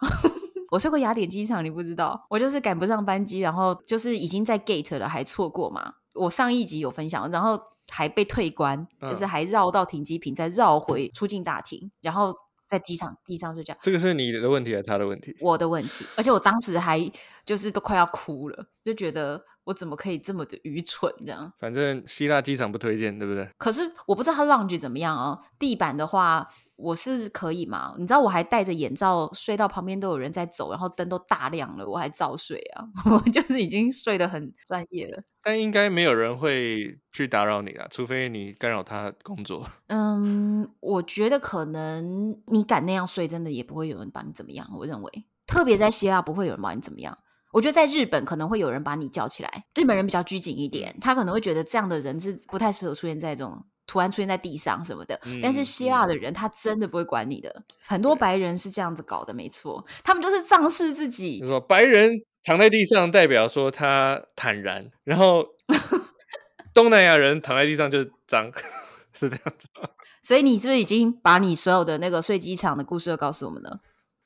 [0.70, 5.94] 我睡过雅典机场，你不知道，我就是赶不上班机，然后就是已经在 gate 了，还错过嘛。
[6.14, 7.60] 我上一集有分享，然后
[7.90, 12.34] 还被退关，嗯、就是还绕到停机坪，再绕回出境大厅，然后
[12.68, 13.76] 在机场地上睡觉。
[13.82, 15.36] 这个是你的问题还是他的问题？
[15.40, 16.98] 我的问题，而且我当时还
[17.44, 21.52] 就是都快要哭了，就觉得我怎么可以这么的愚蠢这样。
[21.60, 23.48] 反正希腊机场不推荐，对不对？
[23.58, 26.48] 可是我不知道它 lounge 怎么样啊，地板的话。
[26.76, 27.94] 我是可以吗？
[27.98, 32.84] 你知道我还戴着眼罩睡到旁边都有人在走，然后灯都大亮了，我还照睡啊！
[33.10, 35.22] 我就是已经睡得很专业了。
[35.42, 39.66] 但应该没有人会去打扰你啦，除非你干扰他工作。
[39.88, 44.68] 嗯，我觉得可能你敢那样睡，真的也不会有人把你怎么样。
[44.76, 47.16] 我认为，特别在希腊不会有人把你怎么样。
[47.52, 49.64] 我觉得在日本可能会有人把你叫起来。
[49.76, 53.64] 日本人比较拘谨一点，他可能会觉得这样的人是不太适合出现在这种。
[53.87, 57.49] 突然出现在地上什么的，嗯、但是希腊的人他真的不会管你的。
[57.51, 61.41] 嗯、很多白人是这样子搞的，没错，他们就是仗势自己。
[61.41, 62.12] 就说白人
[62.43, 65.47] 躺在地上代表说他坦然，然后
[66.74, 68.51] 东南亚人躺在地上就是脏，
[69.14, 69.68] 是这样子。
[70.22, 73.80] 所以你是不是已经把你所有的那个睡机场的故事都告诉我们了？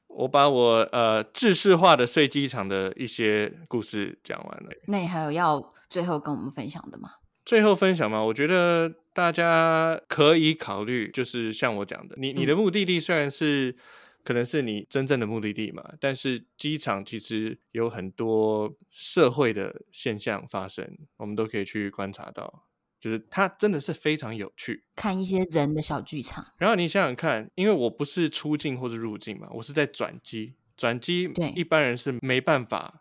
[0.08, 4.70] 我把我呃制式化的睡机场的一些故事讲完了。
[4.86, 7.10] 那你还有要最后跟我们分享的吗？
[7.50, 8.94] 最后分享嘛，我觉得。
[9.12, 13.74] 大家可以考虑，就是像我讲的，你你的目的地虽然是
[14.22, 22.68] 可能是你真正的目的地嘛，但是机场其实有很多社会的现象发生，我们都可以去观察到，
[23.00, 26.46] 就是它真的是非常有趣，看一些人的小剧场。
[26.56, 32.99] 然后你想想看，因为我不是出境或是入境嘛，我是在转机，转机对一般人是没办法。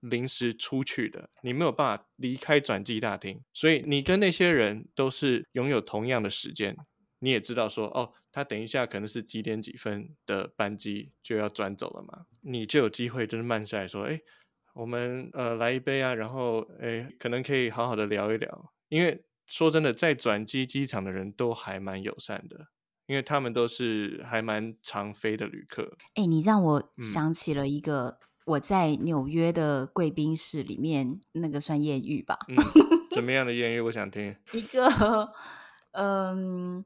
[0.00, 6.76] 临时出去的，你没有办法离开转机大厅，所以你跟那些人都是拥有同样的时间，
[7.18, 14.20] 你也知道说，哦，他等一下可能是几点几分的班机就要转走了嘛，你就有机会就是慢下来说，哎，
[14.74, 22.68] 我们呃来一杯啊，然后哎，可能可以好好的聊一聊，因为说真的，在转机机场的人都还蛮友善的，
[23.06, 25.96] 因为他们都是还蛮常飞的旅客。
[26.14, 28.18] 哎，你让我想起了一个。
[28.46, 32.38] 嗯我在纽约的贵宾室里面，那个算艳遇吧？
[32.46, 32.56] 嗯，
[33.10, 33.80] 怎么样的艳遇？
[33.80, 35.32] 我想听 一个，
[35.90, 36.84] 嗯，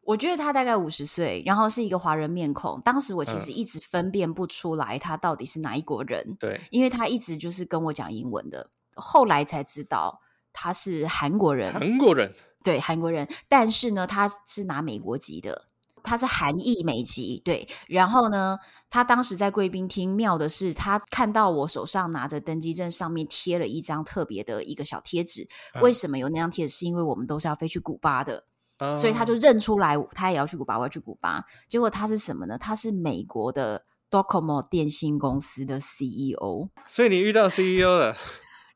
[0.00, 2.80] 我觉得他大概五十岁，然后是一个华人面孔。
[2.80, 8.70] 当时我其实一直分辨不出来他到底是哪一国人，对，因为他一直就是跟我讲英文的。
[8.94, 10.22] 后来才知道
[10.54, 13.28] 他是韩国人，韩国人，对，韩国人。
[13.46, 15.68] 但是呢，他是拿美国籍的。
[16.04, 17.66] 他是韩裔美籍，对。
[17.88, 18.56] 然后呢，
[18.90, 25.48] 他当时在贵宾厅，妙的是，他看到我手上拿着登机证，上面贴了一张特别的一个小贴纸。
[25.74, 26.74] 嗯、为什么有那张贴纸？
[26.76, 28.44] 是因为我们都是要飞去古巴的，
[28.78, 31.42] 嗯、所以他就认出来，他也要去古巴，我要去古巴。
[31.68, 32.56] 结果他是什么呢？
[32.58, 36.68] 他是美国的 Docomo 电信公司的 CEO。
[36.86, 38.16] 所以你遇到 CEO 了。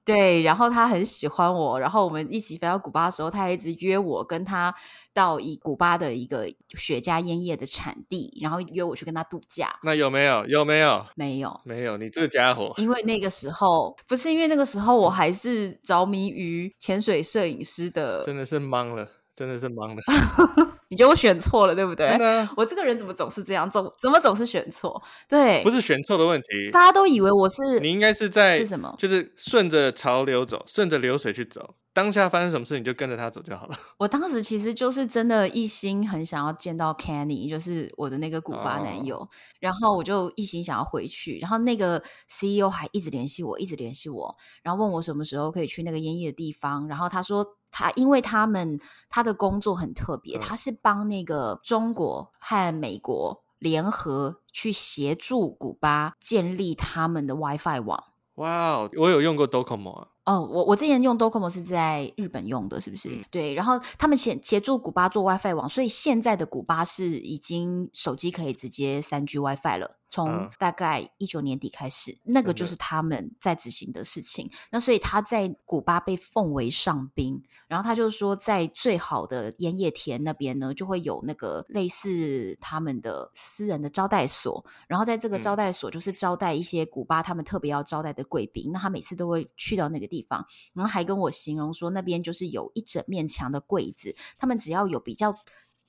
[0.08, 4.74] 对，然后他很喜欢我，然后我们一起飞到古巴的时候，他还一直约我跟他
[5.12, 6.48] 到一古巴的一个
[6.78, 9.78] 雪茄烟叶的产地，然后约我去跟他度假。
[9.82, 10.46] 那有没有？
[10.46, 11.04] 有没有？
[11.14, 11.98] 没有，没有。
[11.98, 19.06] 你这家伙，因为那个时候不是因为那个时候我还是着迷于潜水摄影师的，真的是懵了。
[19.38, 20.02] 真的是忙的，
[20.90, 22.08] 你觉得我选错了，对不对？
[22.56, 25.00] 我这个人怎么总是这样，总怎么总是选错？
[25.28, 28.92] 对，不是选错的问题，大家都以为我是，你应该是在是什么？
[28.98, 31.76] 就是顺着潮流走，顺着流水去走。
[31.98, 33.76] 当下发生什么事，你就跟着他走就好了。
[33.98, 39.28] 我当时其实就是真的一心很想要见到 Kenny，就是我的那个古巴男友，哦、
[39.58, 41.40] 然后我就一心想要回去。
[41.40, 46.86] 然后那个 CEO 还一直联系我，一直联系我，然后问我什么时候可以去那个烟叶的地方。
[46.86, 47.56] 然后他说。
[47.70, 48.80] 他因为他们
[49.10, 58.04] 他的工作很特别，他是帮那个中国和美国联合去协助古巴建立他们的 WiFi 网。
[58.36, 60.08] 哇哦，我有用过 Docomo 啊。
[60.28, 63.08] 哦，我我之前用 Docomo 是在日本用的，是不是？
[63.08, 69.96] 嗯、对，然后他们协协助古巴做 WiFi 网，所以现在的古巴是已经手机可以直接三 G WiFi 了。
[70.08, 74.50] 从大概一九年底开始，嗯、那个就是他们在执行的事情。
[74.70, 88.70] 那所以他在古巴被奉为上宾，然后他就说，在最好的盐叶田那边呢，就会有那个类似他们的私人的招待所，然后在这个招待所就是招待一些古巴他们特别要招待的贵宾。
[88.70, 95.36] 嗯、那他每次都会去到那个地方，然后还跟我形容说，那边就是有一整面墙的柜子，他们只要有比较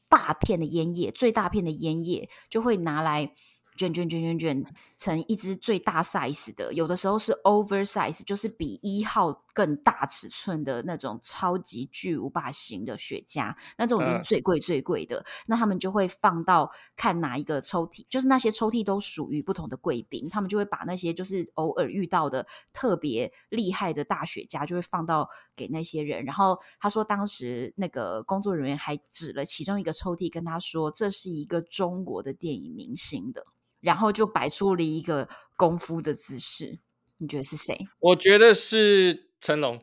[0.09, 3.34] 大片的烟叶，最大片的烟叶就会拿来。
[3.80, 4.65] 卷卷卷卷卷
[4.97, 15.19] 成一支最大 size 的，有的时候是 oversize，就是比一号更大尺寸的那种超级巨无霸型的雪茄，那这种就是最贵最贵的。
[15.19, 26.25] 嗯、那他们就会放到看哪一个抽屉，就是那些抽屉都属于不同的贵宾，他们就会把那些就是偶尔遇到的特别厉害的大雪茄，就会放到给那些人。
[26.25, 33.45] 然后他说，当时那个工作人员还指了其中一个抽屉，跟他说，这是一个中国的电影明星的。
[33.82, 36.80] 然后就摆出了一个功夫的姿势，
[37.17, 37.88] 你觉得是谁？
[37.99, 39.82] 我觉得是成龙。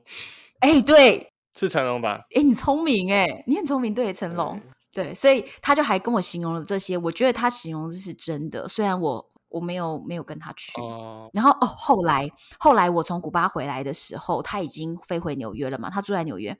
[0.61, 2.27] 哎，对， 是成龙吧？
[2.35, 4.61] 哎，你聪明哎，你很聪明，对，成龙，
[4.93, 10.81] 对，对，所以他就还跟我形容了这些，我觉得他形容的是真的，虽然我我没有没有跟他去。
[10.81, 11.31] 哦。
[11.33, 16.59] 然后哦，后来后来我从古巴回来的时候，他已经飞回纽约了嘛，他住在纽约。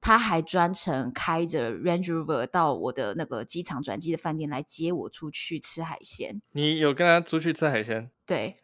[0.00, 6.40] 他还专程开着 Range Rover 到我的那个机场转机的饭店来接我出去吃海鲜。
[6.52, 8.10] 你有跟他出去吃海鲜？
[8.26, 8.56] 对，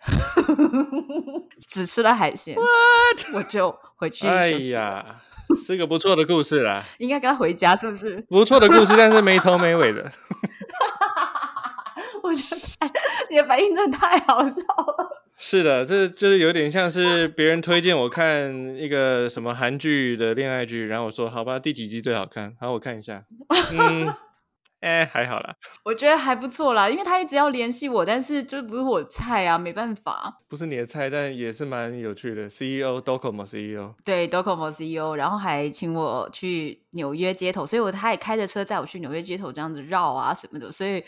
[1.67, 2.55] 只吃了海鲜。
[2.55, 3.35] What?
[3.35, 4.27] 我就回去。
[4.27, 5.21] 哎呀，
[5.65, 6.83] 是个不错的故事啦。
[6.99, 8.21] 应该跟他回家是不是？
[8.29, 10.11] 不错的故事，但是没头没尾的。
[12.23, 12.61] 我觉得
[13.31, 15.26] 你的反应真的太好笑了。
[15.39, 22.57] 是的，这就是有点像是别人推荐我看一个什么韩剧的恋爱剧，然后我说好吧，第几集最好看？
[22.59, 23.23] 好，我看一下。
[23.79, 24.15] 嗯，
[24.81, 25.55] 哎，还好啦。
[25.85, 30.39] 我觉得还不错啦，因为他一直要联系我，但是就不是我菜啊，没办法。
[30.49, 32.47] 不是你的菜，但也是蛮有趣的。
[32.47, 33.95] CEO，Docomo CEO。
[34.03, 41.05] 对，Docomo CEO，然后还请我去纽约街头，所以我他也开着车载我去纽约街头这样子绕啊什么的，所以。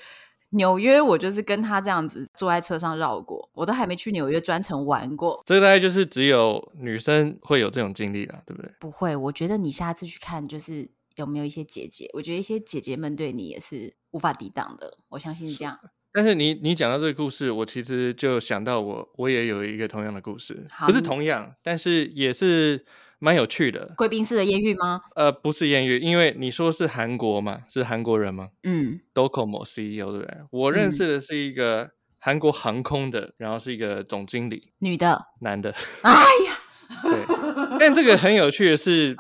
[0.51, 5.43] 纽约，我就是跟他这样子坐在车上绕过，我都还没去纽约专程玩过。
[5.45, 8.71] 这个大概就是只有女生会有这种经历了，对不对？
[8.81, 15.79] 不会，我觉得你下次去看，就是有没有一些姐姐，我觉得一些姐姐们对你也是无法抵挡的，我相信是这样。
[16.13, 22.87] 但是你你讲到这个故事，我其实就想到我我也有一个同样的故事，不是同样，但是也是。
[23.21, 25.03] 蛮有趣的，贵宾室的艳遇吗？
[25.17, 28.51] 呃，不是艳遇，因为你说是韩国嘛，是韩国人吗？
[28.63, 30.37] 嗯，Docomo CEO 对不对？
[30.51, 31.91] 我认识的是一个
[32.21, 35.75] 韩国航空的，嗯、然后是一个总经理，女的，男的。
[36.03, 36.59] 哎呀，
[37.03, 37.79] 对。
[37.81, 39.17] 但这个很有趣的是，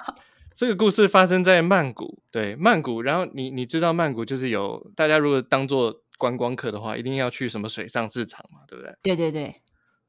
[0.54, 3.02] 这个故事发生在曼谷，对，曼谷。
[3.02, 8.94] 然后你你知道曼谷就是有大家如果当做观光客的话，一定要去什么水上市场嘛，对不对？
[9.02, 9.56] 对对对。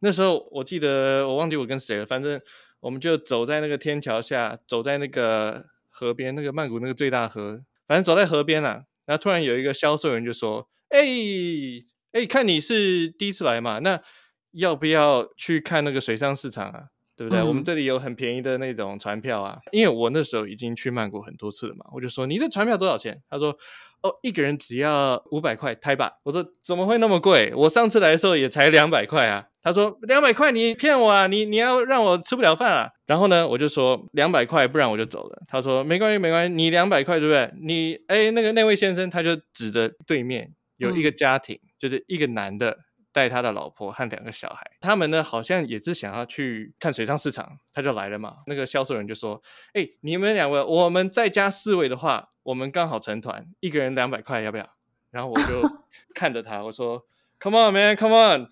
[0.01, 2.39] 那时候我记得我忘记我跟谁了，反正。
[2.82, 8.86] 我们就走在那个天桥下，走在那个河边，那个曼谷那个最大河，反正走在河边了。
[9.05, 10.99] 然后突然有一个销售员就说：“哎
[12.11, 14.01] 哎，看你是第一次来嘛，那
[14.51, 16.84] 要不要去看那个水上市场啊？
[17.15, 17.39] 对不对？
[17.41, 19.59] 嗯、我们这里有很便宜的那种船票啊。
[19.71, 23.21] 因为我那时候已经去曼谷很多次了嘛，我就说你这船票多少钱？
[23.30, 23.57] 他说。”
[24.01, 26.05] 哦，一个人只要五百块台币。
[26.23, 27.51] 我说怎么会那么贵？
[27.53, 29.49] 我上次来的时候也才两百块啊。
[29.62, 32.89] 他说两百块你骗我啊，你你要让我吃不了饭啊。
[33.05, 35.41] 然后呢，我就说两百块，不然我就走了。
[35.47, 37.51] 他说没关系没关系，你两百块对不对？
[37.62, 42.78] 你哎那个那位先生，他就指着对面有一个家庭，嗯、就是一个男的。
[43.12, 48.36] 带他的老婆和两个小孩，他们呢好像也是想要去看水上市场，他就来了嘛。
[48.45, 49.41] 那个销售人就说
[49.74, 54.70] ：“哎、欸，你们两位，我们再加四位的话，我们刚好成团，一个人两百块，要不要？”
[55.10, 55.60] 然后我就
[56.14, 57.03] 看着他，我说
[57.39, 58.47] ：“Come on, man, come on，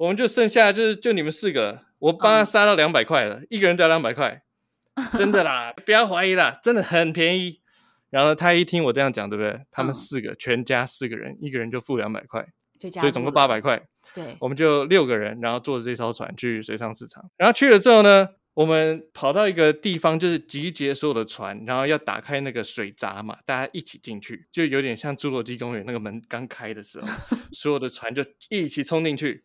[0.00, 4.42] 我们就剩下就是就你们四个，我帮他杀到两百块了，嗯、一个人只要两百块，
[5.12, 7.60] 真的啦，不要怀疑啦，真的很便宜。”
[8.08, 9.60] 然后他一听我这样讲，对不对？
[9.70, 12.48] 他们四个、嗯、全家四个人，一个人就付两百块。
[12.80, 13.78] 所以总共八百块，
[14.14, 17.30] 对，我们就六个人，然后坐着这艘船去水上市场。
[17.36, 27.06] 然后去了之后呢，我们跑到一个地方，就是集结所有的船，然后要打开那个水闸嘛，大家一起进去，就有点像侏罗纪公园那个门刚开的时候，
[27.52, 29.44] 所有的船就一起冲进去。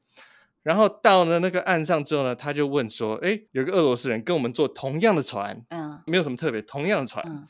[0.65, 7.23] 然后到了那个岸上之后呢，他就问说：“哎，有个俄罗斯人跟我们坐同样的船，嗯，没有什么特别，同样的船。
[7.27, 7.47] 嗯”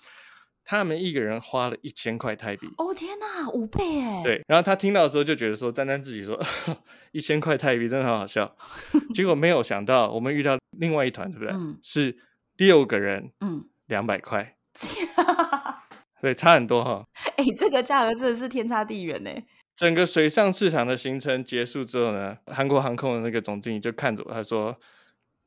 [0.67, 2.67] 他们一个人花了一千块泰币。
[2.77, 4.21] 哦天哪，五倍哎！
[4.23, 6.37] 对，然后他听到的时候就觉得说，沾沾自喜说，
[7.13, 8.53] 一千块泰币真的很好笑。
[9.15, 11.53] 结果没有想到，我们遇到另外一团，对不对？
[11.53, 12.17] 嗯、是
[12.57, 14.57] 六个人，嗯，两百块。
[16.19, 17.05] 对，差很多哈。
[17.37, 19.29] 哎、欸，这个价格真的是天差地远呢。
[19.75, 24.77] 整个水上市场的行程结束之后呢，韩国航空的那个总经理就看着我，他说：“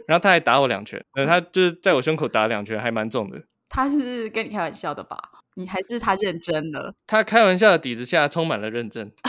[0.07, 3.41] 然后他还打我两拳，他就是在我胸口打两拳，还蛮重的。
[3.67, 5.17] 他是跟你开玩笑的吧？
[5.55, 6.93] 你还是他认真的？
[7.07, 9.11] 他开玩笑的底子下充满了认真。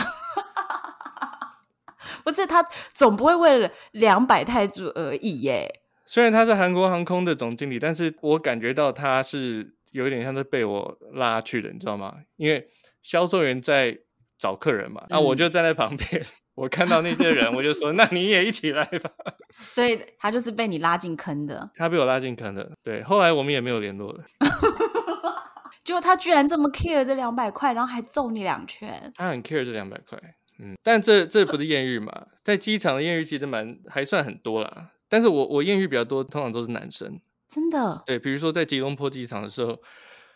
[2.23, 5.81] 不是他总不会为了两百泰铢而已耶。
[6.05, 12.15] 虽然他是韩国航空的总经理，但是我感觉到他是有一点像是被我拉去的，你知道吗？
[12.35, 12.67] 因为
[13.01, 13.97] 销售员在
[14.37, 16.21] 找客人嘛，那、嗯、我就站在旁边，
[16.55, 19.09] 我看到那些人，我就说：“那你也一起来吧。
[19.69, 21.71] ”所以他就是被你拉进坑的。
[21.75, 22.71] 他被我拉进坑的。
[22.83, 24.23] 对，后来我们也没有联络了。
[25.83, 29.11] 结果他居然这么 care 这两百块，然后还揍你两拳。
[29.15, 30.17] 他很 care 这两百块。
[30.59, 32.27] 嗯，但这这不是艳遇嘛？
[32.43, 34.91] 在机场的艳遇其实蛮还算很多啦。
[35.09, 37.19] 但是我我艳遇比较多，通常都是男生。
[37.53, 38.01] 真的？
[38.05, 39.79] 对，比如说在吉隆坡机场的时候，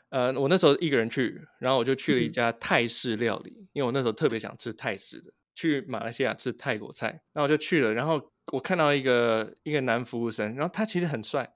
[0.10, 7.94] 呃，我那时候一个人去，然后我就去了一家泰式料理，嗯、因为我那时候特别想吃泰式的，去马来西亚吃泰国菜，那我就去了。
[7.94, 11.56] 然后我看到一个一个男服务生，然后他其实很帅，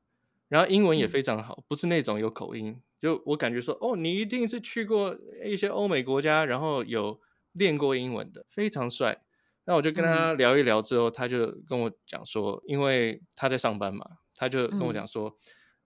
[0.50, 7.20] 然后英文也非常好，嗯、不是那种有口音，就我感觉说，哦，你一定是去过一些欧美国家，然后有。
[7.56, 9.24] 练过英文的非常帅，
[9.66, 14.06] 那我就跟他聊一聊之后，嗯、他就跟我讲说，因为他在上班嘛，
[14.42, 15.36] 他就跟我讲说，嗯、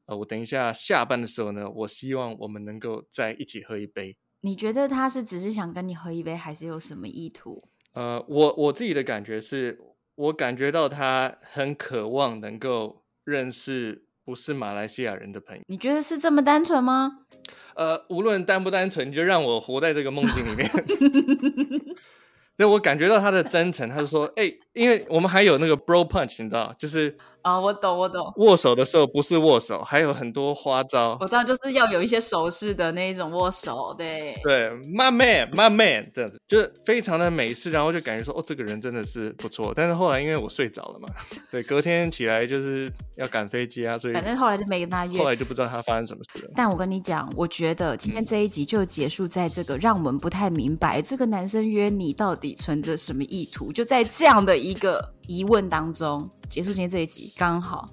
[0.05, 4.15] 呃，我等一下下班的时候呢，我希望我们能够在一起喝一杯。
[4.39, 7.67] 你觉得他是只是想跟你喝一杯，还是有什么意图？
[7.91, 9.77] 呃，我我自己的感觉是，
[10.15, 15.63] 我感觉到他很渴望能够认识不是马来西亚人的朋友。
[15.67, 17.25] 你觉得是这么单纯吗？
[17.75, 20.65] 呃，无论单不单纯，你就让我活在这个梦境里面。
[22.55, 28.33] 对，我感觉到他的真诚，他就说：“哎、欸，因为我们还有那个 bro punch，你知道，就是。”啊，我懂，我懂。
[28.37, 31.15] 握手的时候不是握手，还有很多花招。
[31.21, 34.35] 我知道，就是要有一些手势的那一种握手，对。
[34.41, 39.71] 对，my man，my man，这样子就是非常的美式，然后就感觉说，哦，这个人真的是不错。
[39.75, 41.07] 但是后来因为我睡着了嘛，
[41.51, 45.19] 对，隔天起来就是要赶飞机啊，所以反正后来就没跟他约。
[45.19, 46.51] 后来就不知道他发生什么事了。
[46.55, 55.13] 但我跟你讲，我觉得今天这一集就结束在这个让我们不太明白这个男生约你到底存着什么意图，就在这样的一个。
[55.27, 57.85] 疑问当中结束今天这一集刚好，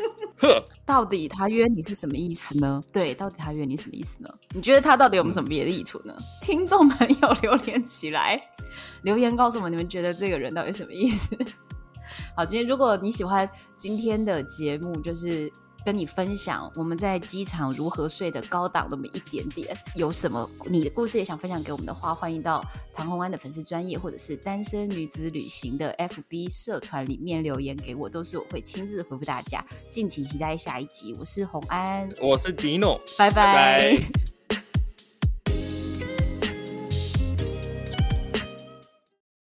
[0.84, 2.80] 到底他约你是什么意思呢？
[2.92, 4.28] 对，到底他约你什么意思呢？
[4.54, 6.14] 你觉得他到底有没有什么别的意图呢？
[6.18, 8.40] 嗯、听众朋友留言起来，
[9.02, 11.36] 留言告诉我们你们觉得这个人到底什么意思？
[12.36, 15.50] 好，今天如果你喜欢今天的节目，就是。
[15.84, 22.64] 跟你分享我们在机场如何睡得高档那么一点点，有什么你的故事也想分享给我们的话，欢迎到
[22.94, 29.64] 唐红安的粉丝专业或者是单身女子旅行的 FB 社团里面留言给我，都是我会亲自回复大家。
[29.88, 33.54] 敬请期待下一集，我是红安，我是迪诺，拜拜。
[33.54, 34.39] 拜拜。